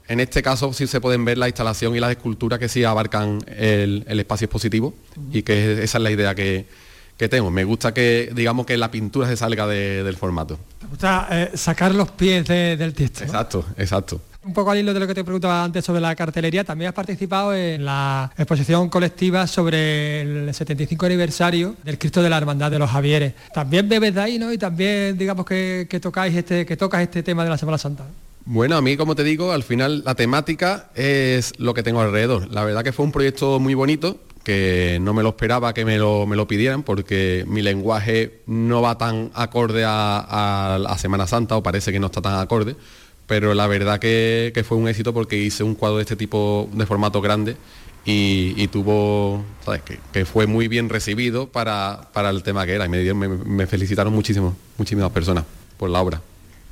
[0.08, 3.40] En este caso sí se pueden ver la instalación y las esculturas que sí abarcan
[3.58, 4.94] el, espacio expositivo
[5.34, 6.87] y que es- esa es la idea que,
[7.18, 7.50] que tengo.
[7.52, 10.58] Me gusta que, digamos, que la pintura se salga de- del formato.
[10.84, 13.22] Me gusta eh, sacar los pies de- del tiesto.
[13.22, 13.26] ¿no?
[13.26, 14.22] Exacto, exacto.
[14.44, 16.94] Un poco al hilo de lo que te preguntaba antes sobre la cartelería, también has
[16.94, 22.80] participado en la exposición colectiva sobre el 75 aniversario del Cristo de la Hermandad de
[22.80, 23.34] los Javieres.
[23.54, 24.54] También bebes de ahí, ¿no?
[24.54, 28.06] Y también digamos que, que tocáis este, que tocas este tema de la Semana Santa.
[28.46, 32.48] Bueno, a mí, como te digo, al final la temática es lo que tengo alrededor.
[32.50, 35.98] La verdad que fue un proyecto muy bonito, que no me lo esperaba que me
[35.98, 41.28] lo, me lo pidieran, porque mi lenguaje no va tan acorde a, a- a Semana
[41.28, 42.78] Santa, o parece que no está tan acorde,
[43.28, 46.70] pero la verdad que, que fue un éxito porque hice un cuadro de este tipo
[46.72, 47.58] de formato grande
[48.06, 49.82] y, y tuvo, ¿sabes?
[49.82, 52.86] Que, que fue muy bien recibido para, para el tema que era.
[52.86, 55.44] Y me, me, me felicitaron muchísimo, muchísimas personas
[55.78, 56.22] por la obra.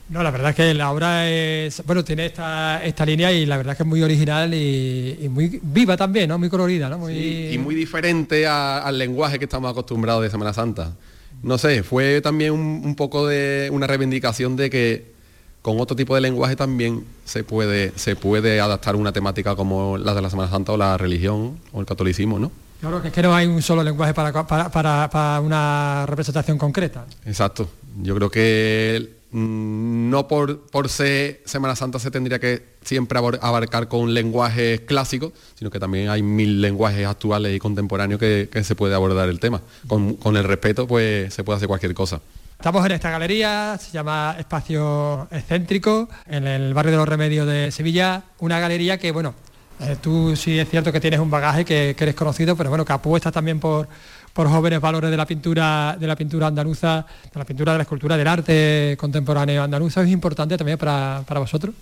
[0.10, 3.58] No, la verdad es que la obra es, bueno, tiene esta, esta línea y la
[3.58, 6.38] verdad es que es muy original y, y muy viva también, ¿no?
[6.38, 7.00] Muy colorida, ¿no?
[7.00, 10.94] Muy, y muy diferente a- al lenguaje que estamos acostumbrados de Semana Santa.
[11.42, 15.16] No sé, fue también un, un poco de una reivindicación de que
[15.64, 20.14] con otro tipo de lenguaje también se puede, se puede adaptar una temática como la
[20.14, 22.52] de la Semana Santa o la religión o el catolicismo, ¿no?
[22.80, 26.60] Claro que es que no hay un solo lenguaje para, para, para- para una representación
[26.60, 27.06] concreta.
[27.26, 27.68] Exacto.
[28.04, 34.14] Yo creo que no por, por ser Semana Santa se tendría que siempre abarcar con
[34.14, 39.28] lenguajes clásicos, sino que también hay mil lenguajes actuales y contemporáneos que, se puede abordar
[39.28, 39.62] el tema.
[39.88, 42.22] Con, con el respeto, pues se puede hacer cualquier cosa.
[42.58, 47.72] Estamos en esta galería, se llama Espacio Excéntrico, en el barrio de los Remedios de
[47.72, 49.36] Sevilla, una galería que, bueno,
[49.82, 52.86] eh, tú sí es cierto que tienes un bagaje, que, que eres conocido, pero bueno,
[52.86, 53.90] que apuestas también por,
[54.36, 57.84] por jóvenes valores de la pintura, de la pintura andaluza, de la pintura de la
[57.84, 61.74] escultura, del arte contemporáneo andaluza, es importante también para, para vosotros.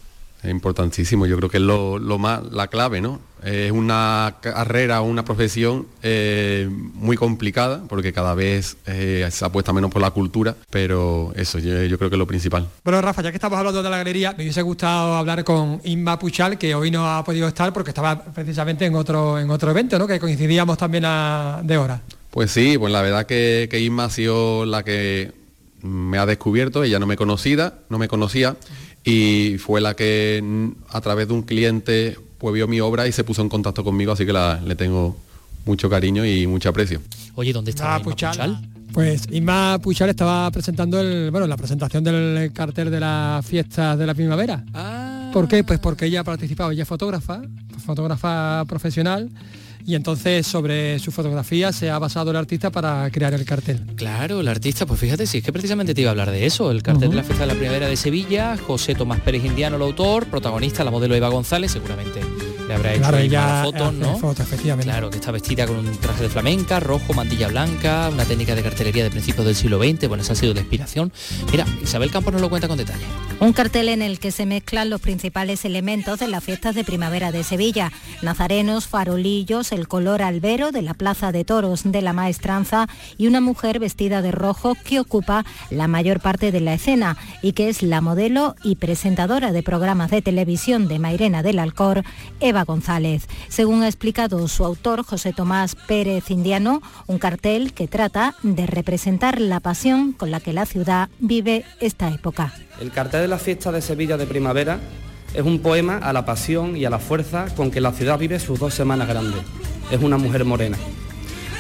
[0.44, 3.22] Es importantísimo, yo creo que es lo, lo más, la clave, ¿no?
[3.44, 9.90] Es una carrera, una profesión eh, muy complicada, porque cada vez eh, se apuesta menos
[9.90, 12.68] por la cultura, pero eso yo, yo creo que es lo principal.
[12.84, 16.20] Bueno, Rafa, ya que estamos hablando de la galería, me hubiese gustado hablar con Inma
[16.20, 19.98] Puchal, que hoy no ha podido estar porque estaba precisamente en otro, en otro evento,
[19.98, 20.06] ¿no?
[20.06, 22.02] Que coincidíamos también a- de hora.
[22.34, 25.32] Pues sí, pues la verdad que, que Isma ha sido la que
[25.84, 28.56] me ha descubierto, ella no me conocida, no me conocía,
[29.04, 30.44] y fue la que
[30.90, 34.14] a través de un cliente pues vio mi obra y se puso en contacto conmigo,
[34.14, 35.16] así que la- le tengo
[35.66, 37.02] mucho cariño y mucho aprecio.
[37.36, 38.32] Oye, ¿dónde está Inma Puchal?
[38.32, 38.70] Puchal?
[38.94, 44.06] Pues Inma Puchal estaba presentando el, bueno, la presentación del cartel de las fiestas de
[44.08, 44.64] la primavera.
[45.32, 45.64] ¿Por qué?
[45.64, 47.42] Pues porque ella ha participado, ella es fotógrafa,
[47.86, 49.30] fotógrafa profesional,
[49.86, 53.82] y entonces sobre su fotografía se ha basado el artista para crear el cartel.
[53.96, 56.72] Claro, el artista, pues fíjate, si es que precisamente te iba a hablar de eso,
[56.72, 59.82] el cartel de la fiesta de la primavera de Sevilla, José Tomás Pérez Indiano, el
[59.82, 62.22] autor, protagonista, la modelo Eva González, seguramente
[62.74, 64.18] le habrá hecho Claro, ahí ella hace ¿no?
[64.18, 64.92] fotos, efectivamente.
[64.92, 68.64] Claro, que está vestida con un traje de flamenca, rojo, mantilla blanca, una técnica de
[68.64, 71.12] cartelería de principios del siglo XX, bueno, esa ha sido la inspiración.
[71.52, 73.04] Mira, Isabel Campos nos lo cuenta con detalle.
[73.40, 77.32] Un cartel en el que se mezclan los principales elementos de las fiestas de primavera
[77.32, 77.92] de Sevilla.
[78.22, 83.42] Nazarenos, farolillos, el color albero de la Plaza de Toros de la Maestranza y una
[83.42, 87.84] mujer vestida de rojo que ocupa la mayor parte de la escena y que es
[87.84, 92.04] la modelo y presentadora de programas de televisión de Mairena del Alcor,
[92.40, 93.28] Eva González.
[93.50, 99.40] Según ha explicado su autor, José Tomás Pérez Indiano, un cartel que trata de representar
[99.40, 102.54] la pasión con la que la ciudad vive esta época.
[102.80, 104.80] El cartel de la fiesta de Sevilla de primavera
[105.34, 108.40] es un poema a la pasión y a la fuerza con que la ciudad vive
[108.40, 109.42] sus dos semanas grandes.
[109.92, 110.78] Es una mujer morena,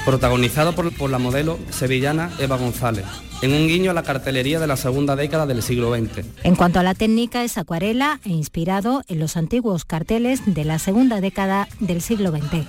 [0.05, 3.05] protagonizado por, por la modelo sevillana Eva González,
[3.41, 6.25] en un guiño a la cartelería de la segunda década del siglo XX.
[6.43, 10.79] En cuanto a la técnica, es acuarela e inspirado en los antiguos carteles de la
[10.79, 12.65] segunda década del siglo XX.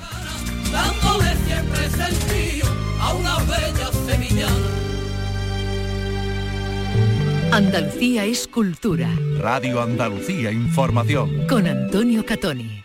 [7.55, 9.09] Andalucía es cultura.
[9.39, 11.47] Radio Andalucía Información.
[11.47, 12.83] Con Antonio Catoni.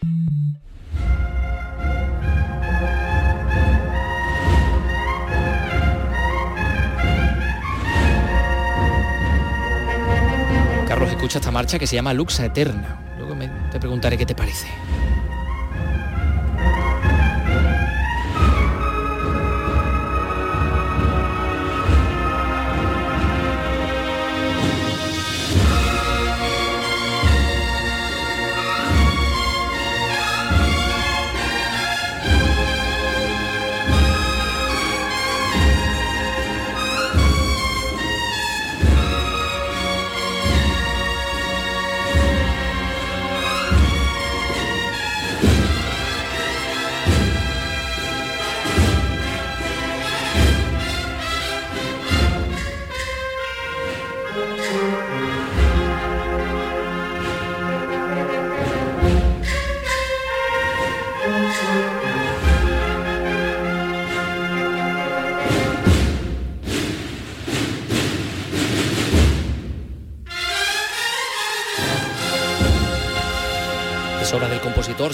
[11.29, 12.97] Escucha esta marcha que se llama Luxa Eterna.
[13.19, 14.65] Luego me- te preguntaré qué te parece.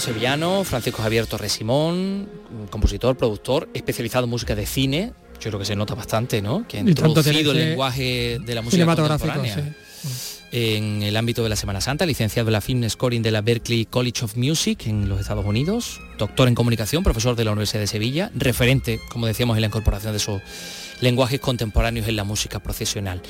[0.06, 2.28] Sevillano Francisco Javier Torres Simón,
[2.70, 5.12] compositor, productor, especializado en música de cine.
[5.40, 6.64] Yo creo que se nota bastante, ¿no?
[6.68, 9.74] Que ha introducido el lenguaje de la música contemporánea
[10.52, 13.86] en el ámbito de la Semana Santa, licenciado en la Film Scoring de la Berklee
[13.86, 17.88] College of Music en los Estados Unidos, doctor en comunicación, profesor de la Universidad de
[17.88, 20.40] Sevilla, referente, como decíamos, en la incorporación de esos
[21.00, 23.22] lenguajes contemporáneos en la música procesional.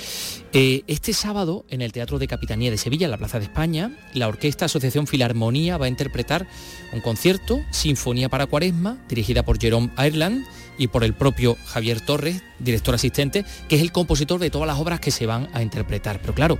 [0.52, 3.90] Eh, este sábado, en el Teatro de Capitanía de Sevilla, en la Plaza de España,
[4.14, 6.46] la Orquesta Asociación Filarmonía va a interpretar
[6.92, 10.46] un concierto, Sinfonía para Cuaresma, dirigida por Jerome Ireland
[10.78, 14.78] y por el propio Javier Torres, director asistente, que es el compositor de todas las
[14.78, 16.20] obras que se van a interpretar.
[16.20, 16.58] Pero claro,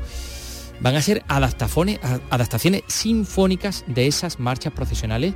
[0.81, 5.35] van a ser adaptaciones, sinfónicas de esas marchas procesionales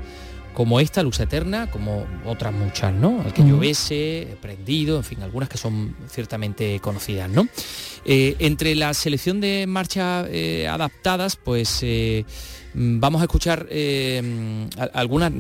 [0.55, 3.23] como esta Luz Eterna, como otras muchas, ¿no?
[3.25, 7.47] El que llovese, prendido, en fin, algunas que son ciertamente conocidas, ¿no?
[8.05, 12.25] Eh, entre la selección de marchas eh, adaptadas, pues eh,
[12.75, 15.33] mm, vamos a escuchar mm, algunas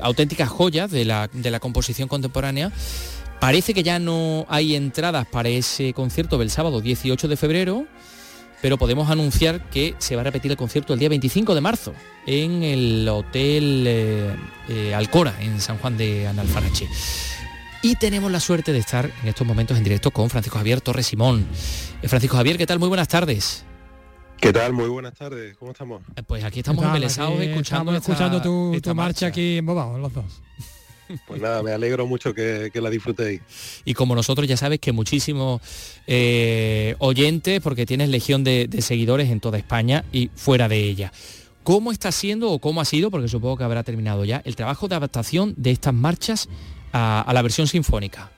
[0.00, 2.72] auténticas joyas de la, de la composición contemporánea.
[3.40, 7.86] Parece que ya no hay entradas para ese concierto del sábado 18 de febrero,
[8.62, 11.94] pero podemos anunciar que se va a repetir el concierto el día 25 de marzo
[12.26, 14.36] en el Hotel eh,
[14.68, 16.88] eh, Alcora, en San Juan de Analfarache.
[17.82, 21.06] Y tenemos la suerte de estar en estos momentos en directo con Francisco Javier Torres
[21.06, 21.46] Simón.
[22.02, 22.78] Eh, Francisco Javier, ¿qué tal?
[22.78, 23.64] Muy buenas tardes.
[24.38, 24.72] ¿Qué tal?
[24.72, 25.56] Muy buenas tardes.
[25.56, 26.02] ¿Cómo estamos?
[26.16, 29.98] Eh, Pues aquí estamos embelesados escuchando, estamos escuchando tu, esta tu marcha aquí en Bobao,
[29.98, 30.24] los dos.
[31.26, 33.40] Pues nada, me alegro mucho que, que la disfrutéis.
[33.84, 35.60] y como nosotros ya sabes que muchísimos
[36.06, 41.12] eh, oyentes, porque tienes legión de, de seguidores en toda España y fuera de ella.
[41.62, 44.88] ¿Cómo está siendo o cómo ha sido, porque supongo que habrá terminado ya, el trabajo
[44.88, 46.48] de adaptación de estas marchas
[46.92, 48.30] a, a la versión sinfónica?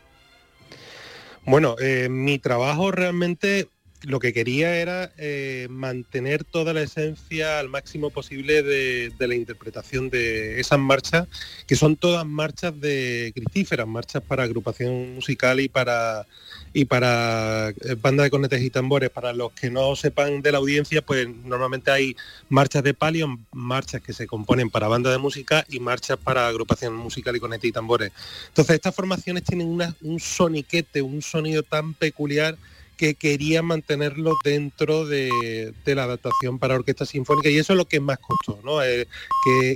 [1.44, 3.68] Bueno, eh, mi trabajo realmente
[4.02, 10.10] lo que quería era eh, mantener toda la esencia al máximo posible de, la interpretación
[10.10, 11.28] de esas marchas,
[11.66, 16.26] que son todas marchas de cristíferas, marchas para agrupación musical y para
[16.74, 19.10] y para eh, banda de cornetes y tambores.
[19.10, 22.16] Para los que no sepan de la audiencia, pues normalmente hay
[22.48, 26.94] marchas de palio, marchas que se componen para banda de música y marchas para agrupación
[26.94, 28.12] musical y cornetes y tambores.
[28.48, 29.68] Entonces estas formaciones tienen
[30.00, 32.56] un soniquete, un sonido tan peculiar
[33.02, 37.98] que quería mantenerlo dentro de, la adaptación para orquesta sinfónica y eso es lo que
[37.98, 38.80] más costó, ¿no?
[38.80, 39.08] Eh,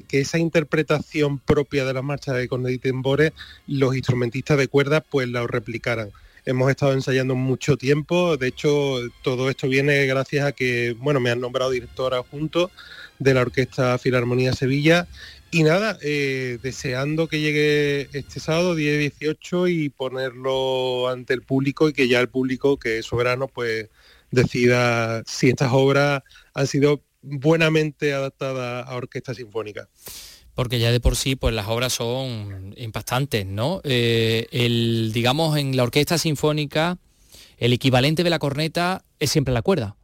[0.09, 2.81] que, esa interpretación propia de la marcha de cornet
[3.67, 6.11] los instrumentistas de cuerdas pues la replicaran.
[6.45, 11.31] Hemos estado ensayando mucho tiempo, de hecho todo esto viene gracias a que, bueno, me
[11.31, 12.71] han nombrado directora junto
[13.19, 15.09] de la Orquesta Filarmonía Sevilla
[15.57, 21.95] y nada, eh, deseando que llegue este sábado 10-18 y ponerlo ante el público y
[21.95, 23.88] que ya el público, que es soberano, pues
[24.31, 29.88] decida si estas obras han sido buenamente adaptadas a orquesta sinfónica.
[30.55, 33.81] Porque ya de por sí, pues las obras son impactantes, ¿no?
[33.85, 36.99] Eh, el, digamos, en la orquesta sinfónica,
[37.57, 39.97] el equivalente de la corneta es siempre la cuerda.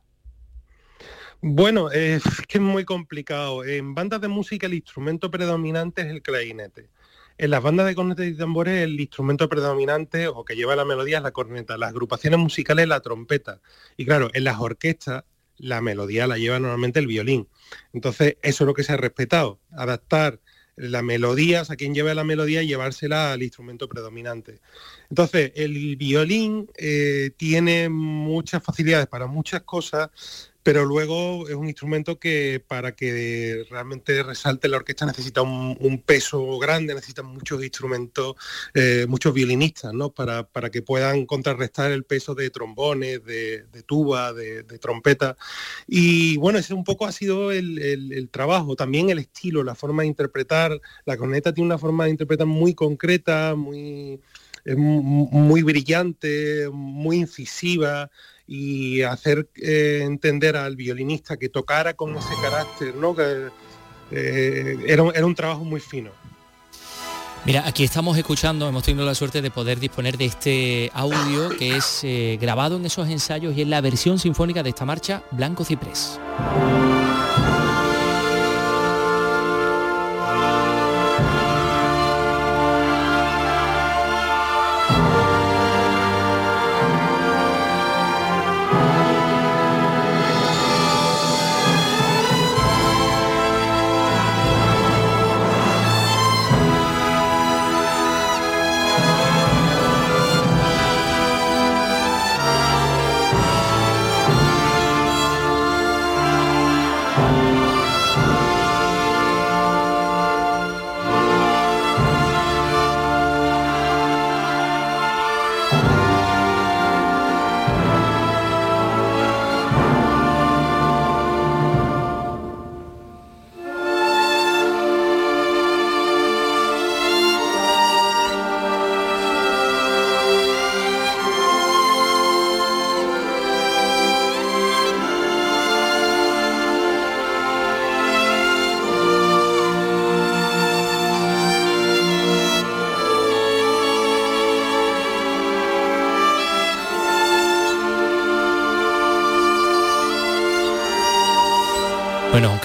[1.44, 3.64] Bueno, es que es muy complicado.
[3.64, 6.88] En bandas de música el instrumento predominante es el clarinete.
[7.37, 11.16] En las bandas de cornetas y tambores el instrumento predominante o que lleva la melodía
[11.16, 11.76] es la corneta.
[11.76, 13.61] Las agrupaciones musicales la trompeta.
[13.96, 15.24] Y claro, en las orquestas
[15.57, 17.48] la melodía la lleva normalmente el violín.
[17.92, 19.59] Entonces, eso es lo que se ha respetado.
[19.72, 20.40] Adaptar
[20.76, 24.61] la melodía, a quien lleva la melodía y llevársela al instrumento predominante.
[25.11, 30.11] Entonces, el violín eh, tiene muchas facilidades para muchas cosas,
[30.62, 36.59] pero luego es un instrumento que para que realmente resalte la orquesta necesita un, peso
[36.59, 38.37] grande, necesita muchos instrumentos,
[38.75, 40.11] eh, muchos violinistas, ¿no?
[40.11, 45.37] Para, para, que puedan contrarrestar el peso de trombones, de, tuba, de, trompeta.
[45.87, 50.09] Y bueno, ese un poco ha sido el, trabajo, también el estilo, la forma de
[50.09, 50.81] interpretar.
[51.05, 54.20] La corneta tiene una forma de interpretar muy concreta, muy
[54.64, 58.09] muy brillante, muy incisiva
[58.54, 63.16] y hacer eh, entender al violinista que tocara con ese carácter, ¿no?
[63.18, 66.10] Eh, era, era un trabajo muy fino.
[67.46, 71.78] Mira, aquí estamos escuchando, hemos tenido la suerte de poder disponer de este audio que
[71.78, 75.64] es eh, grabado en esos ensayos y es la versión sinfónica de esta marcha Blanco
[75.64, 76.20] Ciprés.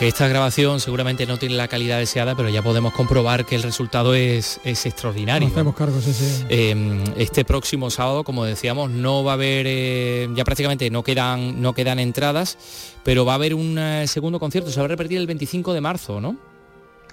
[0.07, 4.13] Esta grabación seguramente no tiene la calidad deseada, pero ya podemos comprobar que el resultado
[4.13, 5.47] es, extraordinario.
[5.47, 5.99] hacemos cargo,
[6.49, 11.61] em, este próximo sábado, como decíamos, no va a haber, eh, ya prácticamente no quedan,
[11.61, 12.57] no quedan entradas,
[13.03, 15.81] pero va a haber un eh, segundo concierto, se va a repetir el 25 de
[15.81, 16.37] marzo, ¿no?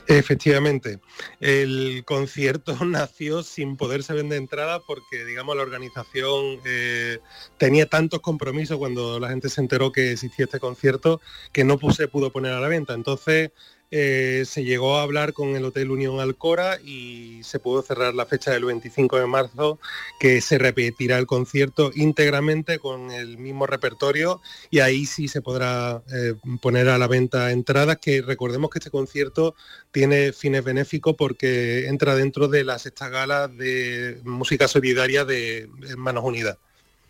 [0.07, 1.01] Efectivamente,
[1.41, 7.21] el concierto nació sin poderse vender entrada porque, digamos, la organización eh,
[7.57, 11.21] tenía tantos compromisos cuando la gente se enteró que existía este concierto
[11.53, 12.93] que no se pudo poner a la venta.
[12.93, 13.53] Entonces,
[13.91, 18.27] eh, se llegó a hablar con el Hotel Unión Alcora y se pudo cerrar la
[18.27, 19.79] fecha del 25 de marzo,
[20.19, 26.03] que se repetirá el concierto íntegramente con el mismo repertorio y ahí sí se podrá
[26.13, 29.55] eh, poner a la venta entradas, que recordemos que este concierto
[29.93, 36.25] tiene fines benéficos porque entra dentro de la sexta gala de música solidaria de Manos
[36.25, 36.59] Unidas.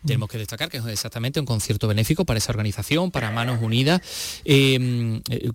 [0.05, 4.01] Tenemos que destacar que es exactamente un concierto benéfico para esa organización, para Manos Unidas.
[4.43, 5.51] Em, eh,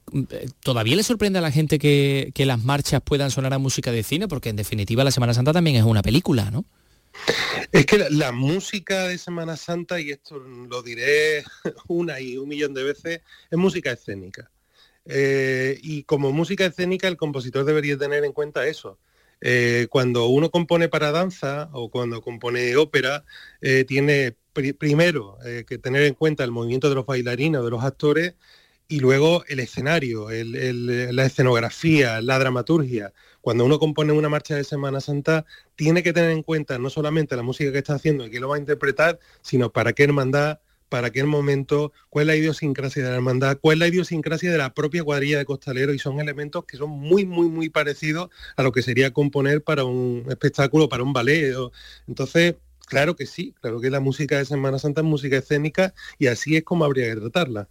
[0.63, 4.27] ¿Todavía le sorprende a la gente que, las marchas puedan sonar a música de cine?
[4.27, 6.65] Porque en definitiva la Semana Santa también es una película, ¿no?
[7.71, 11.45] Es que la, música de Semana Santa, y esto lo diré
[11.89, 13.21] una y un millón de veces,
[13.51, 14.51] es música escénica.
[15.05, 18.99] Eh, y como música escénica el compositor debería tener en cuenta eso,
[19.41, 23.25] eh, cuando uno compone para danza o cuando compone ópera,
[23.61, 24.37] eh, tiene
[24.79, 28.35] primero eh, que tener en cuenta el movimiento de los bailarines de los actores
[28.89, 33.13] y luego el escenario, la escenografía, la dramaturgia.
[33.41, 37.37] Cuando uno compone una marcha de Semana Santa, tiene que tener en cuenta no solamente
[37.37, 40.59] la música que está haciendo y que lo va a interpretar, sino para qué hermandad,
[40.91, 44.59] para aquel momento, cuál es la idiosincrasia de la hermandad, cuál es la idiosincrasia de
[44.59, 48.63] la propia cuadrilla de costaleros y son elementos que son muy, muy, muy parecidos a
[48.63, 51.55] lo que sería componer para un espectáculo, para un ballet.
[52.07, 52.57] Entonces,
[52.91, 56.57] Claro que sí, claro que la música de Semana Santa es música escénica y así
[56.57, 57.69] es como habría que tratarla.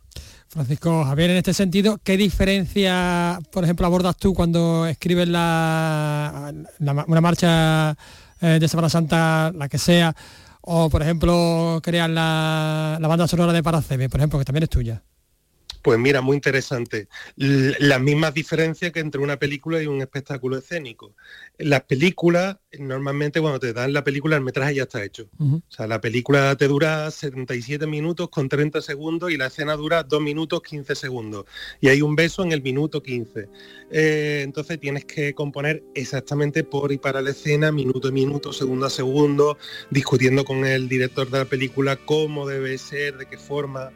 [0.47, 7.19] Francisco Javier, en este sentido, ¿qué diferencia, por ejemplo, abordas tú cuando escribes la, una
[7.19, 7.97] marcha
[8.39, 10.15] eh, de Semana Santa, la que sea,
[10.61, 14.69] o por ejemplo creas la, la banda sonora de Paraceme, por ejemplo, que también es
[14.69, 15.03] tuya?
[15.81, 17.07] Pues mira, muy interesante.
[17.37, 21.15] Las mismas diferencias que entre una película y un espectáculo escénico.
[21.57, 25.29] Las películas, normalmente cuando te dan la película, el metraje ya está hecho.
[25.39, 30.03] O sea, la película te dura 77 minutos con 30 segundos y la escena dura
[30.03, 31.45] 2 minutos 15 segundos.
[31.79, 33.47] Y hay un beso en el minuto 15.
[33.91, 38.85] Eh, entonces tienes que componer exactamente por y para la escena, minuto a minuto, segundo
[38.85, 39.57] a segundo,
[39.89, 43.91] discutiendo con el director de la película cómo debe ser, de qué forma.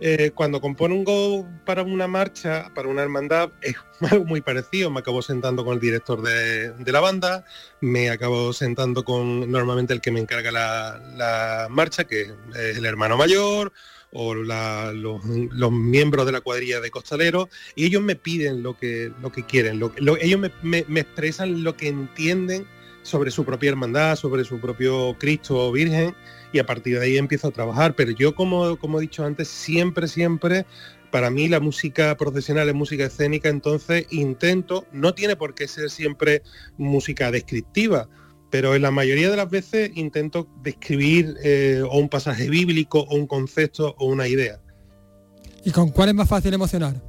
[0.00, 3.76] Eh, cuando compone un go para una marcha, para una hermandad, es
[4.10, 4.90] algo muy parecido.
[4.90, 7.44] Me acabo sentando con el director de, la banda,
[7.80, 12.22] me acabo sentando con normalmente el que me encarga la, marcha, que
[12.54, 13.72] es el hermano mayor
[14.12, 19.30] o los, miembros de la cuadrilla de costaleros, y ellos me piden lo que, lo
[19.30, 19.82] que quieren,
[20.20, 22.66] ellos me, me expresan lo que entienden
[23.06, 26.14] sobre su propia hermandad, sobre su propio Cristo o Virgen,
[26.56, 27.94] y a partir de ahí empiezo a trabajar.
[27.94, 30.66] Pero yo, como, como he dicho antes, siempre, siempre,
[31.10, 35.90] para mí la música profesional es música escénica, entonces intento, no tiene por qué ser
[35.90, 36.42] siempre
[36.76, 38.08] música descriptiva,
[38.50, 43.14] pero en la mayoría de las veces intento describir eh, o un pasaje bíblico o
[43.14, 44.60] un concepto o una idea.
[45.64, 47.02] ¿Y con cuál es más fácil emocionar?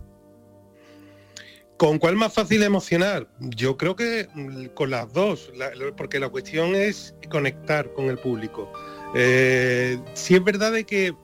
[1.78, 3.30] ¿Con cuál más fácil emocionar?
[3.40, 5.52] Yo creo que mm, con las dos,
[5.96, 8.72] porque la cuestión es conectar con el público.
[9.20, 11.16] Eh, si es verdad de que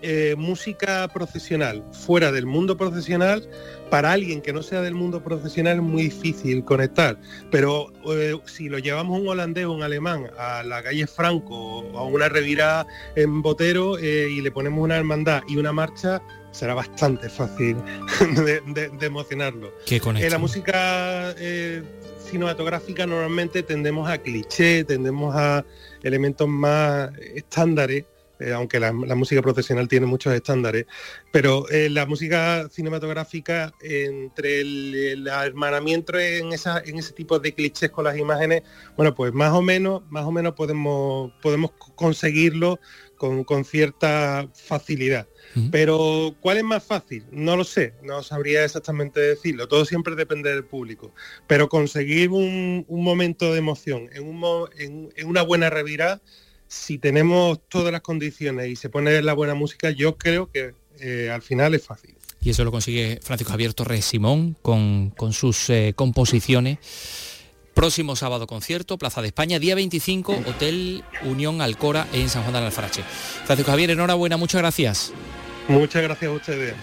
[0.00, 3.46] eh, música profesional fuera del mundo profesional,
[3.90, 7.20] para alguien que no sea del mundo profesional es muy difícil conectar.
[7.50, 11.98] Pero eh, si lo llevamos un holandés o un alemán a la calle Franco o
[11.98, 12.86] a una revirada
[13.16, 16.22] en Botero y le ponemos una hermandad y una marcha,
[16.52, 17.76] será bastante fácil
[18.44, 19.72] de, emocionarlo.
[19.88, 21.34] en la música
[22.32, 25.64] cinematográfica normalmente tendemos a cliché, tendemos a
[26.02, 28.04] elementos más estándares,
[28.42, 30.86] eh, aunque la, música profesional tiene muchos estándares,
[31.30, 37.90] pero eh, la música cinematográfica, entre el, hermanamiento en, esa, en ese tipo de clichés
[37.90, 38.62] con las imágenes,
[38.96, 42.80] bueno, pues más o menos, más o menos podemos, podemos conseguirlo
[43.16, 45.26] con, con cierta facilidad.
[45.70, 47.24] Pero ¿cuál es más fácil?
[47.30, 49.68] No lo sé, no sabría exactamente decirlo.
[49.68, 51.12] Todo siempre depende del público.
[51.46, 56.22] Pero conseguir un, momento de emoción en, una buena revirada,
[56.72, 61.30] si tenemos todas las condiciones y se pone la buena música, yo creo que eh,
[61.30, 62.14] al final es fácil.
[62.40, 66.78] Y eso lo consigue Francisco Javier Torres Simón con, sus eh, composiciones.
[67.74, 72.60] Próximo sábado concierto, Plaza de España, día 25, Hotel Unión Alcora en San Juan de
[72.60, 73.02] Alfarache.
[73.44, 75.12] Francisco Javier, enhorabuena, muchas gracias.
[75.68, 76.74] Muchas gracias a ustedes.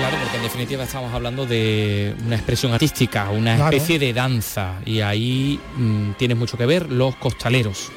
[0.00, 5.00] Claro, porque en definitiva estamos hablando de una expresión artística, una especie de danza, y
[5.00, 7.92] ahí mm, tiene mucho que ver los costaleros.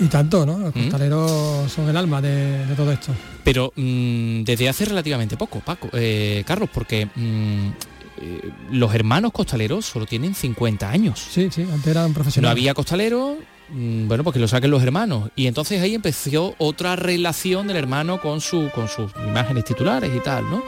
[0.00, 0.58] Y tanto, ¿no?
[0.58, 0.80] Los ¿Mm?
[0.80, 3.14] costaleros son el alma de, todo esto.
[3.44, 10.06] Pero mm, desde hace relativamente poco, Paco, eh, Carlos, porque eh, los hermanos costaleros solo
[10.06, 11.24] tienen 50 años.
[11.30, 12.42] Sí, sí, antes eran profesionales.
[12.42, 15.30] No había costaleros, bueno, porque lo saquen los hermanos.
[15.36, 20.18] Y entonces ahí empezó otra relación del hermano con, su, con sus imágenes titulares y
[20.18, 20.64] tal, ¿no?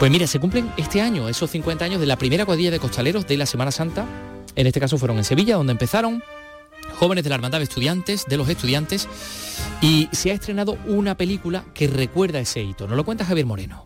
[0.00, 3.26] Pues mira, se cumplen este año esos 50 años de la primera cuadrilla de costaleros
[3.26, 4.06] de la Semana Santa.
[4.56, 6.24] En este caso fueron en Sevilla, donde empezaron
[6.98, 9.06] jóvenes de la Hermandad de Estudiantes, de los estudiantes,
[9.82, 12.88] y se ha estrenado una película que recuerda ese hito.
[12.88, 13.84] ¿No lo cuenta Javier Moreno?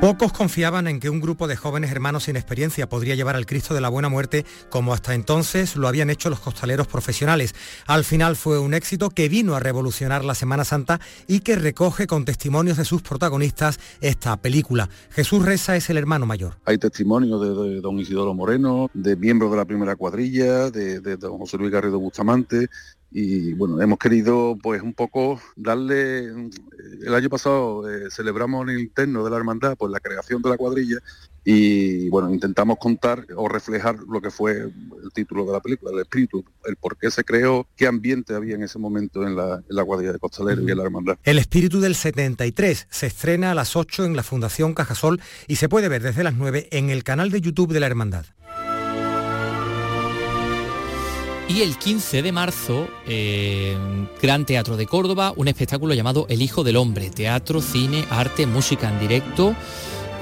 [0.00, 3.74] Pocos confiaban en que un grupo de jóvenes hermanos sin experiencia podría llevar al Cristo
[3.74, 7.52] de la Buena Muerte como hasta entonces lo habían hecho los costaleros profesionales.
[7.84, 12.06] Al final fue un éxito que vino a revolucionar la Semana Santa y que recoge
[12.06, 14.88] con testimonios de sus protagonistas esta película.
[15.10, 16.54] Jesús Reza es el hermano mayor.
[16.64, 21.38] Hay testimonios de, don Isidoro Moreno, de miembros de la primera cuadrilla, de, de don
[21.38, 22.68] José Luis Garrido Bustamante,
[23.10, 28.80] y bueno, hemos querido pues un poco darle, el año pasado eh, celebramos en el
[28.80, 30.98] interno de la hermandad pues la creación de la cuadrilla
[31.44, 36.00] y bueno, intentamos contar o reflejar lo que fue el título de la película, el
[36.00, 39.76] espíritu, el por qué se creó, qué ambiente había en ese momento en la, en
[39.76, 41.16] la cuadrilla de Costaleros y en la hermandad.
[41.24, 45.70] El espíritu del 73 se estrena a las 8 en la Fundación Cajasol y se
[45.70, 48.26] puede ver desde las 9 en el canal de YouTube de la hermandad.
[51.48, 53.74] Y el 15 de marzo, eh,
[54.20, 58.90] Gran Teatro de Córdoba, un espectáculo llamado El Hijo del Hombre, teatro, cine, arte, música
[58.90, 59.54] en directo.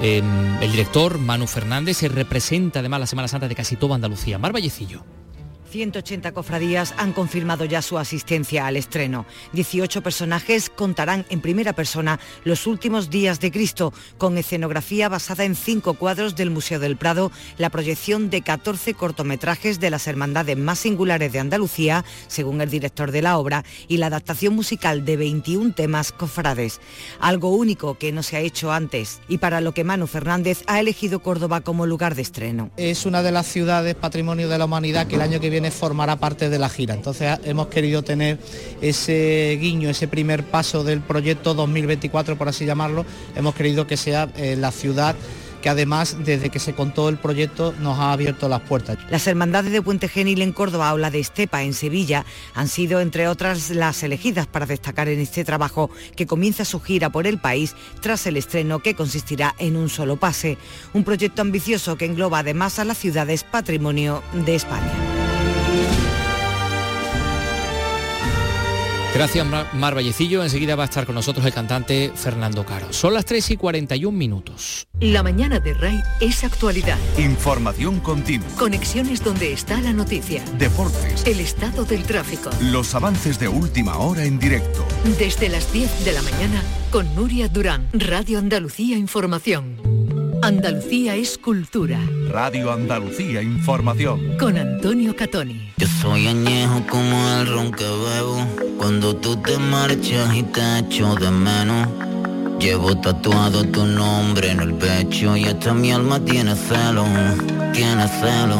[0.01, 0.21] Eh,
[0.61, 4.37] el director Manu Fernández se representa además la Semana Santa de casi toda Andalucía.
[4.37, 5.16] Mar Vallecillo.
[5.67, 9.25] 180 cofradías han confirmado ya su asistencia al estreno.
[9.53, 15.55] 18 personajes contarán en primera persona los últimos días de Cristo, con escenografía basada en
[15.55, 20.79] cinco cuadros del Museo del Prado, la proyección de 14 cortometrajes de las hermandades más
[20.79, 25.73] singulares de Andalucía, según el director de la obra, y la adaptación musical de 21
[25.73, 26.79] temas cofrades.
[27.19, 30.79] Algo único que no se ha hecho antes y para lo que Manu Fernández ha
[30.79, 32.71] elegido Córdoba como lugar de estreno.
[32.77, 36.15] Es una de las ciudades patrimonio de la humanidad que el año que viene formará
[36.17, 36.93] parte de la gira.
[36.93, 38.39] Entonces hemos querido tener
[38.81, 43.05] ese guiño, ese primer paso del proyecto 2024, por así llamarlo,
[43.35, 45.15] hemos querido que sea eh, la ciudad
[45.61, 48.97] que además desde que se contó el proyecto nos ha abierto las puertas.
[49.09, 53.01] Las hermandades de Puente Genil en Córdoba o la de Estepa en Sevilla han sido
[53.01, 57.39] entre otras las elegidas para destacar en este trabajo que comienza su gira por el
[57.39, 60.57] país tras el estreno que consistirá en un solo pase,
[60.93, 65.26] un proyecto ambicioso que engloba además a las ciudades patrimonio de España.
[69.17, 70.43] Gracias Mar Vallecillo.
[70.43, 72.93] Enseguida va a estar con nosotros el cantante Fernando Caro.
[72.93, 74.87] Son las 3 y 41 minutos.
[74.99, 76.99] La mañana de RAI es actualidad.
[77.17, 78.47] Información continua.
[78.59, 80.45] Conexiones donde está la noticia.
[80.59, 81.25] Deportes.
[81.25, 82.51] El estado del tráfico.
[82.61, 84.85] Los avances de última hora en directo.
[85.17, 86.61] Desde las 10 de la mañana
[86.91, 87.89] con Nuria Durán.
[87.93, 89.96] Radio Andalucía Información.
[90.47, 91.99] Andalucía es cultura.
[92.31, 94.37] Radio Andalucía Información.
[94.37, 95.73] Con Antonio Catoni.
[95.75, 98.47] Yo soy añejo como el ron que bebo.
[98.77, 101.89] Cuando tú te marchas y te echo de menos.
[102.61, 107.03] Llevo tatuado tu nombre en el pecho y hasta mi alma tiene celo,
[107.73, 108.55] tiene celo.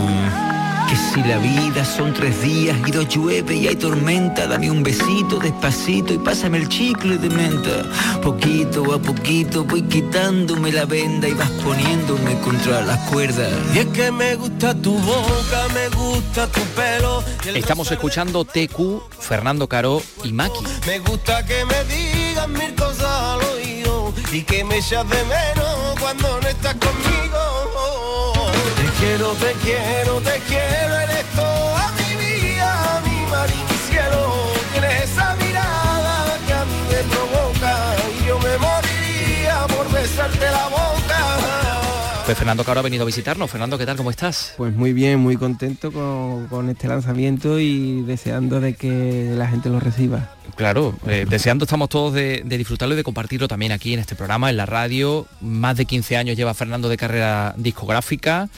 [0.88, 4.84] Que si la vida son tres días y dos llueve y hay tormenta, dame un
[4.84, 7.84] besito despacito y pásame el chicle de menta.
[8.22, 13.52] Poquito a poquito voy quitándome la venda y vas poniéndome contra las cuerdas.
[13.74, 17.24] Y es que me gusta tu boca, me gusta tu pelo.
[17.54, 20.64] Estamos escuchando TQ, Fernando Caro y Maki.
[20.86, 26.00] Me gusta que me digas mil cosas al oído y que me echas de menos
[26.00, 27.17] cuando no estás conmigo.
[29.00, 34.34] Quiero, te quiero, te quiero, eres toda mi vida, mi mar y mi cielo.
[34.72, 40.68] Tienes esa mirada que a mí me provoca y yo me moriría por besarte la
[40.70, 42.24] boca.
[42.26, 43.52] Pues Fernando Caro ha venido a visitarnos.
[43.52, 43.98] Fernando, ¿qué tal?
[43.98, 44.56] ¿Cómo estás?
[44.58, 49.70] Pues muy bien, muy contento con, con este lanzamiento y deseando de que la gente
[49.70, 50.32] lo reciba.
[50.56, 54.16] Claro, eh, deseando estamos todos de, de disfrutarlo y de compartirlo también aquí en este
[54.16, 55.28] programa, en la radio.
[55.40, 58.50] Más de 15 años lleva Fernando de carrera discográfica.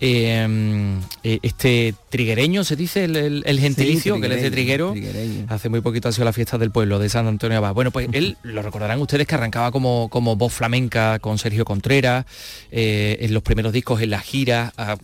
[0.00, 4.50] Eh, eh, este triguereño, se dice el, el- el gentilicio, Sí, que él es de
[4.50, 4.90] triguero.
[4.92, 5.46] triguereño.
[5.48, 7.74] Hace muy poquito ha sido la fiesta del pueblo de San Antonio Abad.
[7.74, 12.26] Bueno, pues él, lo recordarán ustedes que arrancaba como, como voz flamenca con Sergio Contreras,
[12.70, 14.96] eh, en los primeros discos, en la gira, ha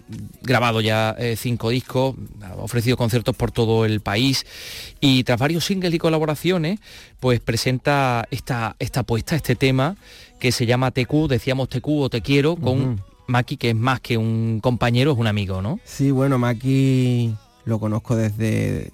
[0.43, 4.45] grabado ya eh, cinco discos, ha ofrecido conciertos por todo el país
[5.01, 6.81] y tras varios singles y colaboraciones,
[7.21, 9.97] pues presenta esta, esta apuesta, este tema
[10.41, 13.03] que se llama TQ, decíamos TQ o Te Quiero, con.
[13.31, 15.79] Maki, que es más que un compañero, es un amigo, ¿no?
[15.85, 18.93] Sí, bueno, Maki lo conozco desde,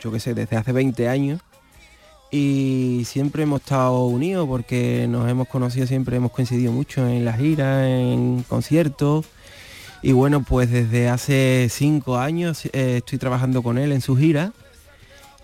[0.00, 1.40] yo qué sé, desde hace 20 años.
[2.30, 7.38] Y siempre hemos estado unidos porque nos hemos conocido, siempre hemos coincidido mucho en las
[7.38, 9.26] giras, en conciertos.
[10.02, 14.52] Y bueno, pues desde hace cinco años eh, estoy trabajando con él en su gira.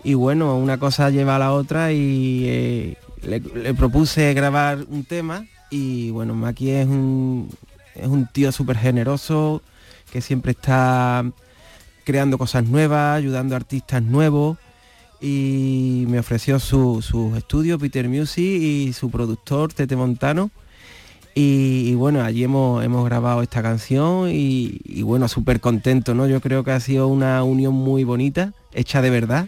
[0.03, 5.03] Y bueno, una cosa lleva a la otra y eh, le, le propuse grabar un
[5.03, 5.45] tema.
[5.69, 7.49] Y bueno, Maki es un,
[8.01, 9.61] es un tío súper generoso
[10.11, 11.23] que siempre está
[12.05, 14.57] creando cosas nuevas, ayudando a artistas nuevos
[15.21, 20.49] y me ofreció su, su estudio Peter Music y su productor Tete Montano
[21.35, 26.27] y, bueno, allí hemos, hemos grabado esta canción y, bueno, súper contento, ¿no?
[26.27, 29.47] Yo creo que ha sido una unión muy bonita, hecha de verdad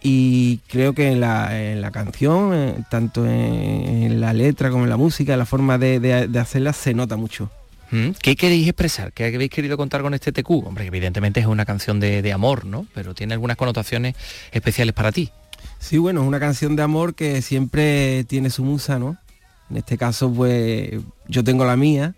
[0.00, 4.84] y creo que en la, en la canción, eh, tanto en, en la letra como
[4.84, 7.50] en la música, la forma de, de- de hacerla se nota mucho.
[7.90, 8.10] ¿Mm?
[8.22, 9.12] ¿Qué queréis expresar?
[9.12, 10.50] ¿Qué habéis querido contar con este TQ?
[10.66, 12.86] Hombre, evidentemente es una canción de, amor, ¿no?
[12.94, 14.14] Pero tiene algunas connotaciones
[14.52, 15.30] especiales para ti.
[15.78, 19.16] Sí, bueno, es una canción de amor que siempre tiene su musa, ¿no?
[19.70, 22.14] En este caso, pues yo tengo la mía.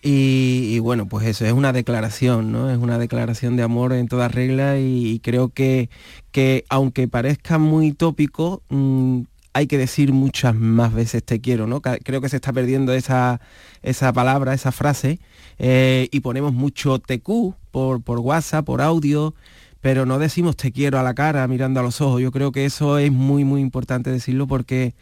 [0.00, 2.70] Y, bueno, pues eso es una declaración, ¿no?
[2.70, 5.90] Es una declaración de amor en toda regla y, y creo que,
[6.30, 9.22] que aunque parezca muy tópico, mm,
[9.52, 11.80] hay que decir muchas más veces te quiero, ¿no?
[11.80, 13.40] Creo que se está perdiendo esa,
[13.82, 15.18] esa palabra, esa frase,
[15.58, 19.34] eh, y ponemos mucho TQ por, por WhatsApp, por audio,
[19.80, 22.20] pero no decimos te quiero a la cara mirando a los ojos.
[22.20, 24.94] Yo creo que eso es muy, muy importante decirlo porque,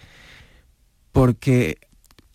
[1.13, 1.79] porque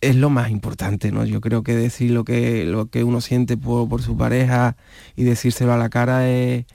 [0.00, 1.24] es lo más importante, ¿no?
[1.24, 4.76] Yo creo que decir lo que, lo que uno siente por, su pareja
[5.16, 6.66] y decírselo a la cara es,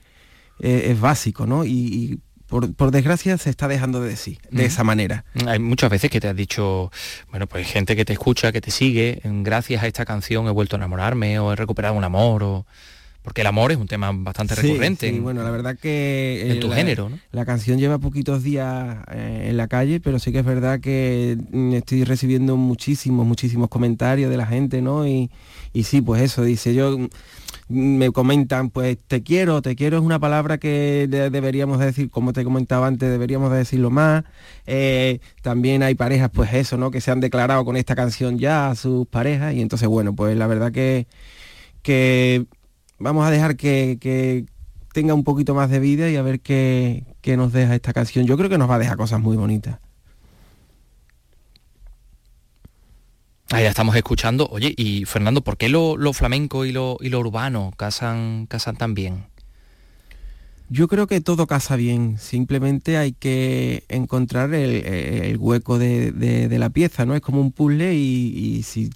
[0.60, 1.66] es, básico, ¿no?
[1.66, 5.26] Y, por, desgracia se está dejando de decir de esa manera.
[5.46, 6.92] Hay muchas veces que te has dicho,
[7.30, 10.76] bueno, pues gente que te escucha, que te sigue, gracias a esta canción he vuelto
[10.76, 12.66] a enamorarme o he recuperado un amor o
[13.28, 15.10] porque el amor es un tema bastante recurrente.
[15.10, 16.50] Sí, bueno, la verdad que...
[16.50, 17.20] En tu género, ¿no?
[17.34, 21.38] La canción lleva poquitos días eh, en la calle, pero sí que es verdad que
[21.52, 25.06] mm, estoy recibiendo muchísimos, muchísimos comentarios de la gente, ¿no?
[25.06, 25.30] Y,
[25.84, 26.98] sí, pues eso, dice yo...
[27.70, 32.46] Me comentan, pues te quiero, te quiero es una palabra que deberíamos decir, como te
[32.46, 34.24] comentaba antes, deberíamos de decirlo más.
[34.66, 36.92] Eh, también hay parejas, pues eso, ¿no?
[36.92, 40.38] Que se han declarado con esta canción ya a sus parejas y entonces, bueno, pues
[40.38, 41.08] la verdad que,
[41.82, 42.46] que
[43.00, 44.46] vamos a dejar que,
[44.94, 47.06] tenga un poquito más de vida y a ver qué,
[47.38, 48.26] nos deja esta canción.
[48.26, 49.80] Yo creo que nos va a dejar cosas muy bonitas.
[53.52, 54.48] Ahí estamos escuchando.
[54.52, 58.94] Oye, y Fernando, ¿por qué lo, flamenco y lo, y lo urbano casan, casan tan
[58.94, 59.26] bien?
[60.70, 67.06] Yo creo que todo casa bien, simplemente hay que encontrar el, hueco de, la pieza,
[67.06, 67.16] ¿no?
[67.16, 68.90] Es como un puzzle y, y si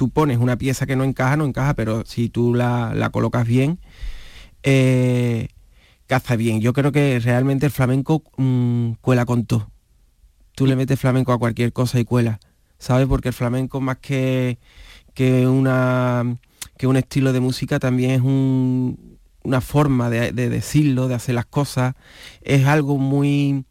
[0.00, 3.80] tú pones una pieza que no encaja, no encaja, pero si tú la, colocas bien,
[4.62, 5.48] eh,
[6.06, 6.62] caza bien.
[6.62, 9.70] Yo creo que realmente el flamenco mm, cuela con todo.
[10.54, 12.40] Tú le metes flamenco a cualquier cosa y cuela,
[12.80, 13.06] ¿sabes?
[13.06, 14.58] Porque el flamenco más que,
[15.14, 16.24] que, una,
[16.76, 18.22] que un estilo de música también es
[19.44, 21.94] una forma de, decirlo, de hacer las cosas.
[22.42, 23.64] Es algo muy...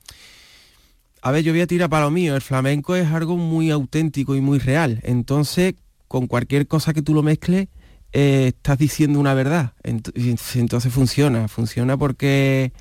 [1.22, 2.36] A ver, yo voy a tirar para lo mío.
[2.36, 5.02] El flamenco es algo muy auténtico y muy real.
[5.04, 5.76] Entonces,
[6.08, 7.68] con cualquier cosa que tú lo mezcles,
[8.14, 9.74] eh, estás diciendo una verdad.
[9.84, 12.72] Entonces funciona, funciona porque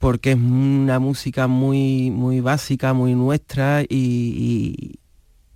[0.00, 4.98] porque es una música muy, muy básica, muy nuestra y,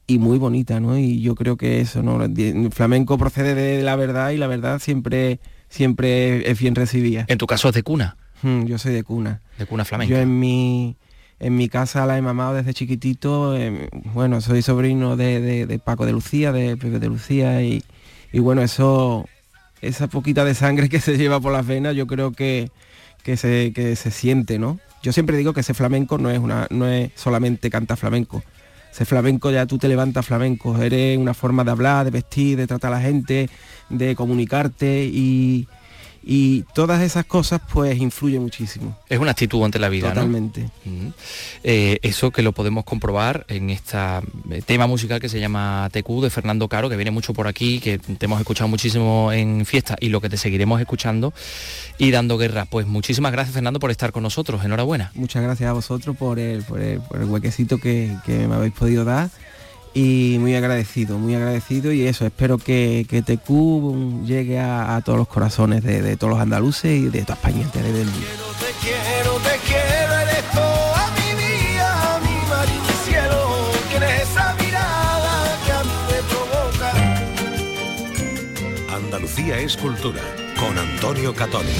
[0.09, 0.99] muy bonita, ¿no?
[0.99, 2.23] Y yo creo que eso, ¿no?
[2.23, 7.25] El flamenco procede de la verdad y la verdad siempre, siempre es bien recibida.
[7.29, 8.17] En tu caso es de cuna.
[8.43, 9.41] Hmm, yo soy de cuna.
[9.59, 10.15] De cuna flamenca.
[10.15, 10.97] Yo en mi,
[11.41, 13.57] en mi casa la he mamado desde chiquitito.
[13.57, 17.83] Eh, bueno, soy sobrino de, Paco de Lucía, de Pepe de Lucía y,
[18.35, 19.27] bueno, eso,
[19.81, 22.71] esa poquita de sangre que se lleva por las venas, yo creo que,
[23.23, 24.79] que, se, que se siente, ¿no?
[25.03, 28.43] Yo siempre digo que ese flamenco no es, una, no es solamente canta flamenco.
[28.95, 32.69] Ese flamenco ya tú te levantas flamenco, eres una forma de hablar, de vestir, de
[32.69, 33.51] tratar a la gente,
[33.89, 35.67] de comunicarte y,
[36.27, 38.97] y todas esas cosas pues influyen muchísimo.
[39.09, 40.09] Es una actitud ante la vida.
[40.09, 40.71] Totalmente.
[41.63, 43.99] Eh, eso que lo podemos comprobar en este
[44.67, 47.99] tema musical que se llama TQ de Fernando Caro, que viene mucho por aquí, que
[47.99, 51.35] te hemos escuchado muchísimo en fiesta y lo que te seguiremos escuchando
[51.99, 52.65] y dando guerra.
[52.65, 54.65] Pues muchísimas gracias Fernando por estar con nosotros.
[54.65, 55.13] Enhorabuena.
[55.15, 59.31] Muchas gracias a vosotros por el, por el, huequecito que, que me habéis podido dar
[59.95, 65.29] y muy agradecido, muy agradecido y eso, espero que, que TQ llegue a, todos los
[65.29, 68.27] corazones de, todos los andaluces y de toda España entera del mundo.
[78.91, 78.97] A.
[78.97, 80.21] Andalucía es cultura,
[80.59, 81.71] con Antonio Catoni.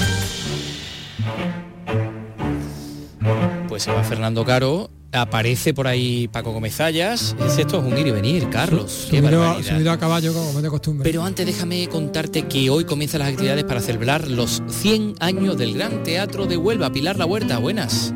[3.67, 7.35] Pues se va Fernando Caro aparece por ahí Paco Gomezallas.
[7.57, 8.91] Esto es un ir y venir, Carlos.
[9.09, 11.09] Subido, a caballo como de costumbre.
[11.09, 15.73] Pero antes déjame contarte que hoy comienzan las actividades para celebrar los 100 años del
[15.73, 16.91] Gran Teatro de Huelva.
[16.91, 18.13] Pilar La Huerta, buenas.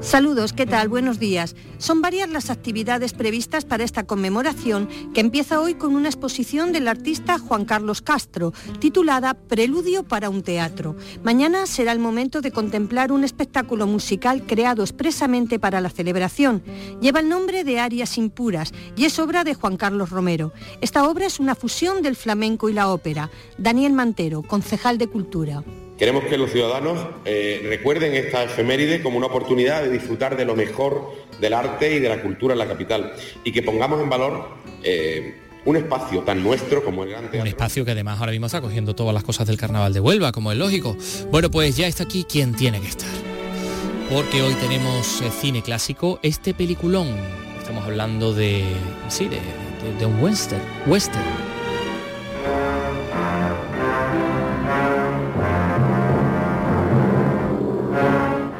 [0.00, 0.88] Saludos, ¿qué tal?
[0.88, 1.54] Buenos días.
[1.76, 6.88] Son varias las actividades previstas para esta conmemoración que empieza hoy con una exposición del
[6.88, 10.96] artista Juan Carlos Castro, titulada Preludio para un teatro.
[11.22, 16.62] Mañana será el momento de contemplar un espectáculo musical creado expresamente para la celebración.
[17.02, 20.54] Lleva el nombre de Arias Impuras y es obra de Juan Carlos Romero.
[20.80, 23.30] Esta obra es una fusión del flamenco y la ópera.
[23.58, 25.62] Daniel Mantero, concejal de Cultura.
[26.00, 30.56] Queremos que los ciudadanos eh, recuerden esta efeméride como una oportunidad de disfrutar de lo
[30.56, 33.12] mejor del arte y de la cultura en la capital
[33.44, 34.48] y que pongamos en valor
[34.82, 35.34] eh,
[35.66, 38.94] un espacio tan nuestro como el Gran Un espacio que además ahora mismo está cogiendo
[38.94, 40.96] todas las cosas del Carnaval de Huelva, como es lógico.
[41.30, 43.10] Bueno, pues ya está aquí quien tiene que estar.
[44.08, 47.08] Porque hoy tenemos eh, cine clásico, este peliculón.
[47.58, 48.64] Estamos hablando de,
[49.08, 49.38] sí, de,
[49.98, 50.62] de un western.
[50.86, 51.49] western.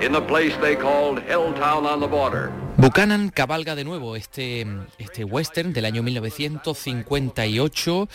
[0.00, 2.50] In the place they called Helltown on the border.
[2.76, 4.66] Buchanan cabalga de nuevo este,
[4.98, 8.08] este western del año 1958.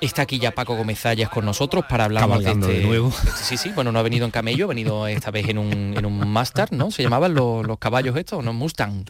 [0.00, 0.98] Está aquí ya Paco Gómez
[1.32, 3.12] con nosotros para hablar de, este, de nuevo.
[3.42, 6.06] Sí, sí, bueno, no ha venido en camello, ha venido esta vez en un, en
[6.06, 6.90] un Mustang, ¿no?
[6.90, 8.44] ¿Se llamaban los, los caballos estos?
[8.44, 9.04] No, Mustang.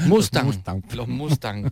[0.00, 0.82] Mustang.
[0.94, 1.70] los Mustang.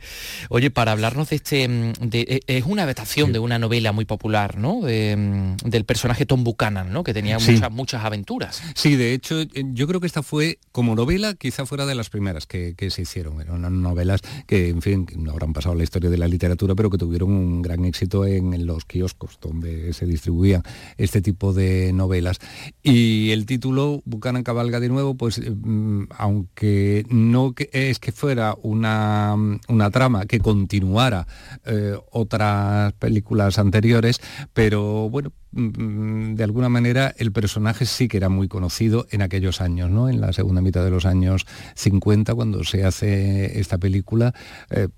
[0.49, 1.69] Oye, para hablarnos de este...
[2.01, 4.81] De, e, es una adaptación de una novela muy popular, ¿no?
[4.81, 7.05] De, del personaje Tom Buchanan, ¿no?
[7.05, 8.63] Que tenía muchas, muchas aventuras.
[8.75, 12.47] Sí, de hecho, yo creo que esta fue, como novela, quizá fuera de las primeras
[12.47, 13.41] que, que se hicieron.
[13.41, 16.99] Eran novelas que, en fin, no habrán pasado la historia de la literatura, pero que
[16.99, 20.63] tuvieron un gran éxito en, los kioscos donde se distribuían
[20.97, 22.39] este tipo de novelas.
[22.83, 29.37] Y el título, Buchanan cabalga de nuevo, pues mm, aunque no es que fuera una,
[29.69, 31.27] una trama que continuara
[31.65, 34.21] eh, otras películas anteriores,
[34.53, 39.61] pero bueno, Mm, de alguna manera el personaje sí que era muy conocido en aquellos
[39.61, 40.09] años, ¿no?
[40.09, 44.33] En la segunda mitad de los años 50, cuando se hace esta película.
[44.71, 44.89] Eh,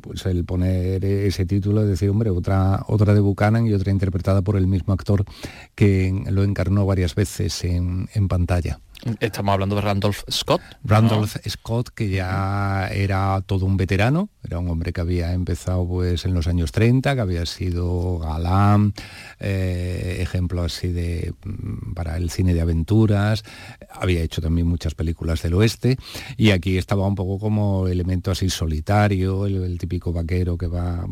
[0.00, 4.42] pues el poner ese título, es decir, hombre, otra, otra de Buchanan y otra interpretada
[4.42, 5.24] por el mismo actor
[5.74, 8.80] que lo encarnó varias veces en pantalla.
[9.18, 10.60] Estamos hablando de Randolph Scott.
[10.84, 16.24] Randolph Scott, que ya era todo un veterano, era un hombre que había empezado pues
[16.24, 18.94] en los años 30, que había sido galán,
[19.40, 23.42] eh, ejemplo así de mm, para el cine de aventuras,
[23.90, 25.96] había hecho también muchas películas del oeste,
[26.36, 31.04] y aquí estaba un poco como elemento así solitario, el típico vaquero que va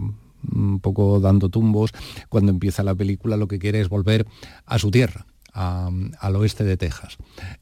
[0.53, 1.91] un poco dando tumbos,
[2.29, 4.27] cuando empieza la película lo que quiere es volver
[4.65, 7.17] a su tierra al oeste de Texas.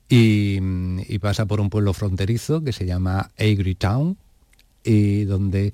[0.09, 0.61] Y,
[1.19, 4.17] pasa por un pueblo fronterizo que se llama Agri Town,
[4.85, 5.73] y donde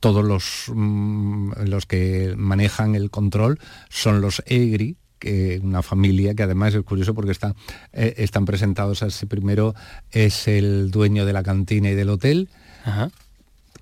[0.00, 3.58] todos los, mm, los que manejan el control
[3.88, 7.54] son los Agri, que una familia que además es curioso porque está,
[7.92, 9.26] eh, están presentados así.
[9.26, 9.74] Primero
[10.10, 12.48] es el dueño de la cantina y del hotel,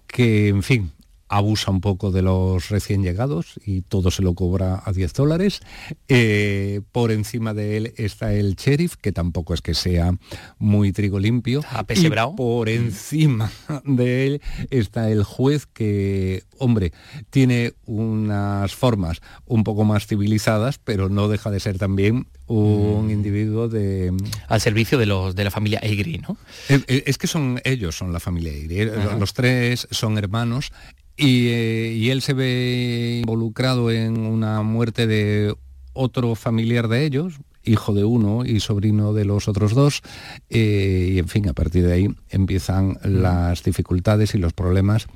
[0.07, 0.93] que en fin,
[1.31, 5.61] abusa un poco de los recién llegados y todo se lo cobra a 10 dólares.
[6.09, 10.13] Eh, por encima de él está el sheriff, que tampoco es que sea
[10.59, 11.63] muy trigo limpio.
[11.95, 13.51] Y por encima
[13.85, 16.93] de él está el juez que, hombre,
[17.31, 23.11] tiene unas formas un poco más civilizadas, pero no deja de ser también un mm.
[23.11, 24.13] individuo de...
[24.49, 26.37] Al servicio de, los, de la familia Egri, ¿no?
[26.69, 28.91] Eh, eh, es, que son ellos, son la familia Egri.
[29.17, 30.73] Los tres son hermanos
[31.21, 35.55] eh, y, él se ve involucrado en una muerte de
[35.93, 40.03] otro familiar de ellos, hijo de uno y sobrino de los otros dos,
[40.49, 45.09] eh, y en fin, a partir de ahí empiezan las dificultades y los problemas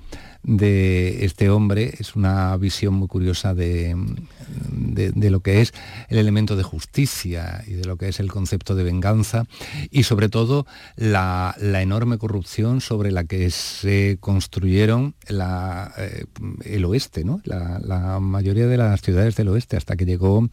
[0.44, 3.96] de este hombre es una visión muy curiosa de,
[5.30, 5.72] lo que es
[6.08, 9.44] el elemento de justicia y de lo que es el concepto de venganza
[9.90, 10.66] y sobre todo
[10.96, 16.24] la, enorme corrupción sobre la que se construyeron eh,
[16.64, 17.40] el oeste, ¿no?
[17.44, 20.48] La, la, mayoría de las ciudades del oeste hasta que llegó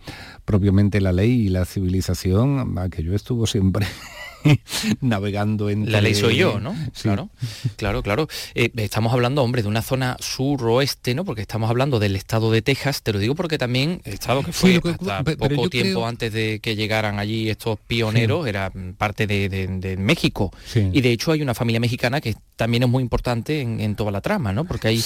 [0.45, 3.85] propiamente la ley y la civilización, que yo estuvo siempre
[5.01, 6.75] navegando en La ley soy yo, ¿no?
[7.01, 7.29] Claro,
[7.75, 8.27] claro, claro.
[8.55, 11.25] Eh, estamos hablando, hombre, de una zona sur-oeste, ¿no?
[11.25, 14.77] Porque estamos hablando del estado de Texas, te lo digo porque también, estado que fue
[14.77, 20.51] hasta poco tiempo antes de que llegaran allí estos pioneros, era parte de, México.
[20.75, 24.21] Y de hecho hay una familia mexicana que también es muy importante en, toda la
[24.21, 24.65] trama, ¿no?
[24.65, 25.03] Porque hay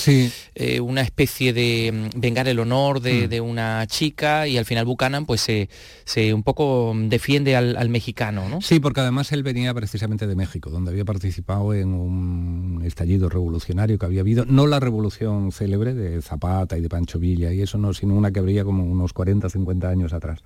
[0.55, 3.29] eh, una especie de mm, vengar el honor mm.
[3.29, 5.69] de, una chica y al final Buchanan pues se,
[6.03, 8.61] se un poco defiende al, al mexicano, ¿no?
[8.61, 13.97] Sí, porque además él venía precisamente de México, donde había participado en un estallido revolucionario
[13.97, 17.77] que había habido, no la revolución célebre de Zapata y de Pancho Villa y eso
[17.77, 20.43] no, sino una que habría como unos 40, 50 años atrás.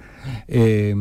[0.47, 0.95] Eh,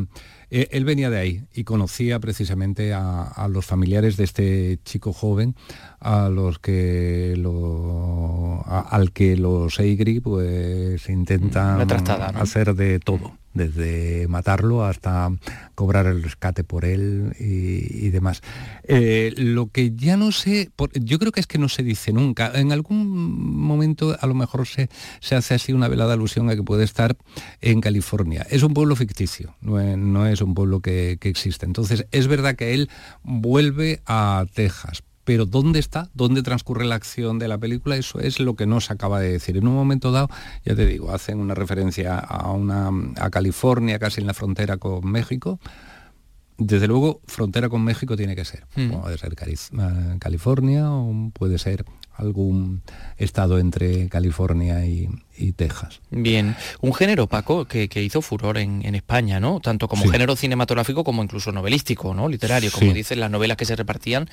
[0.51, 5.55] eh, él venía de ahí y conocía precisamente a, los familiares de este chico joven,
[6.01, 7.35] a los que
[8.65, 11.87] al que los Eigri pues intentan
[12.37, 15.31] hacer de todo desde matarlo hasta
[15.75, 18.43] cobrar el rescate por él y, demás.
[18.85, 22.51] Eh, lo que ya no sé, yo creo que es que no se dice nunca.
[22.55, 24.89] En algún momento a lo mejor se,
[25.21, 27.17] se hace así una velada alusión a que puede estar
[27.61, 28.47] en California.
[28.51, 31.67] Es un pueblo ficticio, no es, un pueblo que, que existe.
[31.67, 32.91] Entonces es verdad que él
[33.23, 36.09] vuelve a Texas, pero ¿dónde está?
[36.15, 37.99] ¿Dónde transcurre la acción de la película?
[37.99, 39.59] Eso es lo que no se acaba de decir.
[39.59, 40.31] En un momento dado,
[40.65, 45.07] ya te digo, hacen una referencia a, una, a California, casi en la frontera con
[45.07, 45.61] México.
[46.57, 48.65] Desde luego, frontera con México tiene que ser.
[48.75, 49.03] Hmm.
[49.03, 49.37] Puede ser
[50.19, 52.81] California o puede ser algún
[53.19, 56.01] estado entre California y, y Texas.
[56.11, 59.61] Bien, un género, Paco, que, hizo furor en, España, ¿no?
[59.61, 62.29] Tanto como género cinematográfico como incluso novelístico, ¿no?
[62.29, 64.29] Literario, como dicen las novelas que se repartían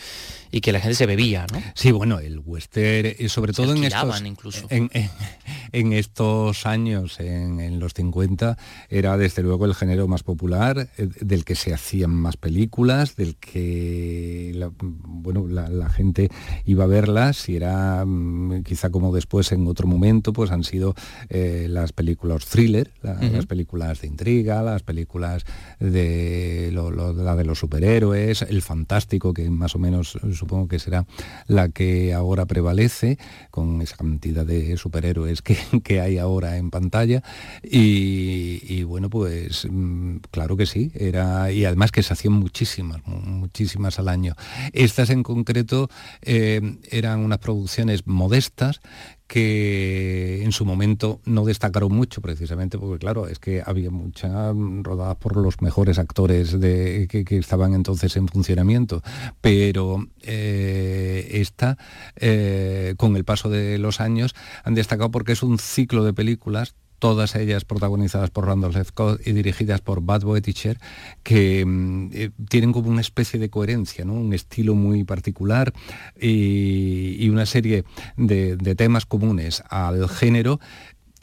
[0.52, 1.62] y que la gente se bebía, ¿no?
[1.76, 4.68] Sí, bueno, el western, y sobre todo en estos, incluso.
[4.70, 8.58] En, estos años, en, los 50,
[8.90, 13.36] era desde luego el género más popular, eh, del que se hacían más películas, del
[13.36, 16.30] que la, bueno, la, gente
[16.66, 20.95] iba a verlas y era mm, quizá como después en otro momento, pues han sido
[21.30, 25.46] eh, las películas thriller, las películas de intriga, las películas
[25.80, 31.06] de la de los superhéroes, el fantástico, que más o menos supongo que será
[31.48, 33.18] la que ahora prevalece,
[33.52, 37.24] con esa cantidad de superhéroes que, que hay ahora en pantalla.
[37.64, 44.00] Y, bueno, pues mm, claro que sí, era, y además que se hacían muchísimas, muchísimas
[44.00, 44.36] al año.
[44.74, 45.90] Estas en concreto
[46.22, 48.82] eh, eran unas producciones modestas
[49.28, 55.16] que en su momento no destacaron mucho precisamente porque claro es que había muchas rodadas
[55.16, 59.02] por los mejores actores que, estaban entonces en funcionamiento.
[59.42, 61.78] Pero eh, esta
[62.16, 66.76] eh, con el paso de los años han destacado porque es un ciclo de películas
[67.00, 70.80] todas ellas protagonizadas por Randolph Scott y dirigidas por Bud Boetticher,
[71.24, 75.74] que mm, eh, tienen como una especie de coherencia, un estilo muy particular
[76.20, 77.84] y, una serie
[78.16, 80.60] de temas comunes al género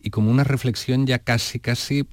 [0.03, 2.07] y como una reflexión ya casi casi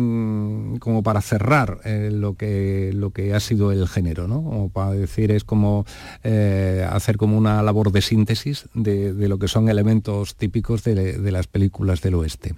[0.00, 4.44] Mm, como para cerrar eh, lo, que, lo que ha sido el género, ¿no?
[4.44, 5.86] Como para decir, es como
[6.22, 11.48] eh, hacer como una labor de síntesis de, lo que son elementos típicos de, las
[11.48, 12.54] películas del oeste.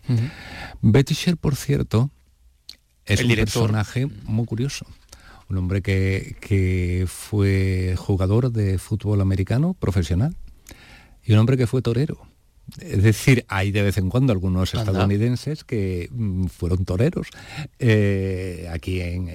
[0.83, 2.11] Betty Sher, por cierto,
[3.07, 4.85] es un personaje muy curioso.
[5.49, 10.37] Un hombre que, que fue jugador de fútbol americano profesional
[11.25, 12.30] y un hombre que fue torero.
[12.81, 17.29] Es decir, hay de vez en cuando algunos estadounidenses que mm, fueron toreros.
[17.79, 19.29] Eh, aquí en,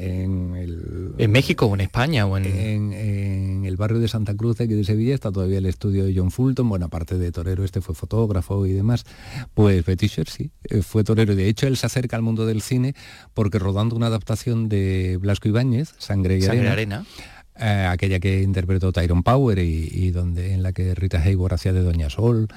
[0.56, 2.26] el, ¿En México o en España?
[2.26, 2.46] O en...
[2.46, 6.32] En, el barrio de Santa Cruz aquí de Sevilla está todavía el estudio de John
[6.32, 6.70] Fulton.
[6.70, 9.06] Bueno, aparte de torero, este fue fotógrafo y demás.
[9.54, 11.34] Pues Betty sí, eh, fue torero.
[11.34, 12.96] Y de hecho, él se acerca al mundo del cine
[13.34, 17.06] porque rodando una adaptación de Blasco Ibáñez, Sangre y arena
[17.60, 21.82] eh, aquella que interpretó Tyrone Power y, donde en la que Rita Hayworth hacía de
[21.82, 22.48] Doña Sol,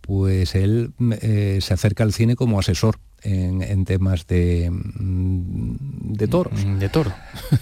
[0.00, 6.64] pues él eh, se acerca al cine como asesor en, temas de, mm, de toros.
[6.64, 7.12] Mm, de toro.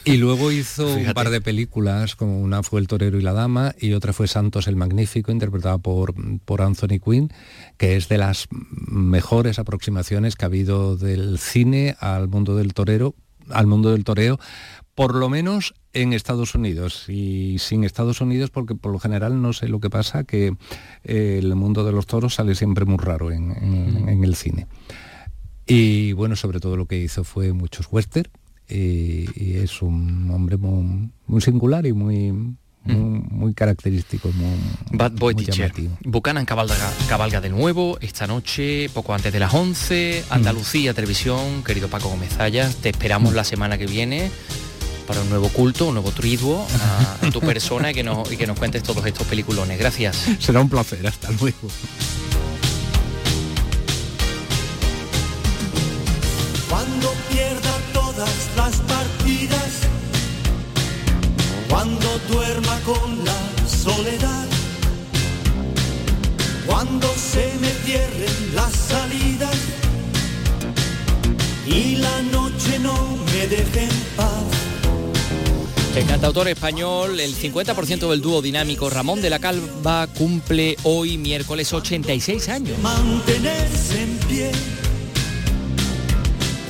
[0.05, 3.75] Y luego hizo un par de películas, como una fue El Torero y la Dama
[3.79, 6.15] y otra fue Santos el Magnífico, interpretada por,
[6.45, 7.33] por Anthony Quinn,
[7.77, 13.15] que es de las mejores aproximaciones que ha habido del cine al mundo del torero,
[13.51, 14.39] al mundo del toreo,
[14.95, 17.09] por lo menos en Estados Unidos.
[17.09, 20.55] Y sin Estados Unidos porque por lo general no sé lo que pasa que
[21.05, 24.67] eh, el mundo de los toros sale siempre muy raro en, el cine.
[25.67, 28.31] Y bueno sobre todo lo que hizo fue muchos western
[28.69, 34.57] y, es un hombre muy, singular y muy muy, característico, muy,
[34.93, 35.73] Bad Boy Teacher.
[36.03, 36.75] Buchanan cabalga,
[37.09, 42.37] cabalga de nuevo esta noche, poco antes de las 11, Andalucía Televisión, querido Paco Gómez
[42.81, 44.31] te esperamos la semana que viene
[45.11, 46.65] para un nuevo culto, un nuevo triduo
[47.21, 49.77] a, tu persona y que, nos, y que nos cuentes todos estos peliculones.
[49.77, 50.17] Gracias.
[50.39, 51.69] Será un placer, hasta luego.
[56.69, 59.71] Cuando pierda todas las partidas,
[61.69, 64.47] cuando duerma con la soledad,
[66.67, 69.57] cuando se me cierren las salidas
[71.67, 72.95] y la noche no
[73.27, 74.30] me deje en paz
[75.97, 81.73] el cantautor español, el 50% del dúo dinámico Ramón de la Calva cumple hoy miércoles
[81.73, 82.79] 86 años.
[82.79, 84.53] Mantenerse en pie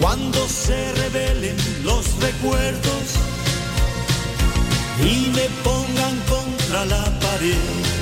[0.01, 3.03] cuando se revelen los recuerdos
[5.01, 8.00] y me pongan contra la pared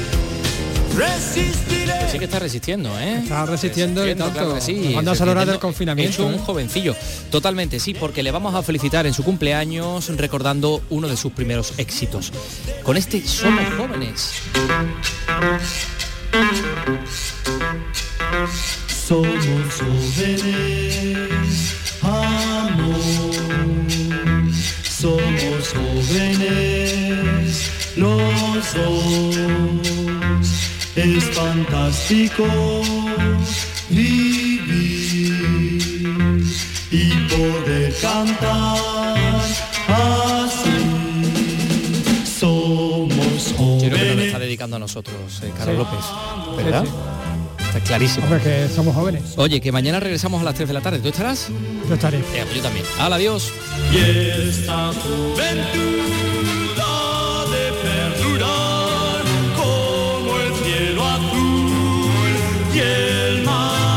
[0.98, 2.10] Resistiré.
[2.10, 3.20] sí que está resistiendo, ¿eh?
[3.22, 4.32] Está resistiendo, tanto.
[4.32, 4.90] Claro sí.
[4.92, 6.10] Cuando has hora del confinamiento.
[6.10, 6.42] Es un ¿eh?
[6.44, 6.96] jovencillo.
[7.30, 11.78] Totalmente, sí, porque le vamos a felicitar en su cumpleaños recordando uno de sus primeros
[11.78, 12.32] éxitos.
[12.82, 14.32] Con este Somos Jóvenes.
[19.06, 19.44] Somos
[19.78, 22.98] jóvenes, amor.
[24.82, 29.97] Somos jóvenes, los dos
[30.98, 32.44] es fantástico
[33.88, 35.32] vivir
[36.90, 38.78] y poder cantar
[39.86, 40.70] así.
[42.38, 43.80] Somos jóvenes.
[43.80, 46.04] Quiero que nos está dedicando a nosotros, eh, Carlos López,
[46.56, 46.84] ¿verdad?
[47.68, 48.26] está clarísimo.
[48.26, 49.34] Porque somos jóvenes.
[49.36, 50.98] Oye, que mañana regresamos a las 3 de la tarde.
[50.98, 51.48] ¿Tú estarás?
[51.88, 52.18] Yo estaré.
[52.18, 52.84] Eh, pues yo también.
[52.98, 53.52] ¡Hala, adiós!
[53.92, 53.98] Y
[54.48, 56.37] esta juventud
[62.78, 63.87] My.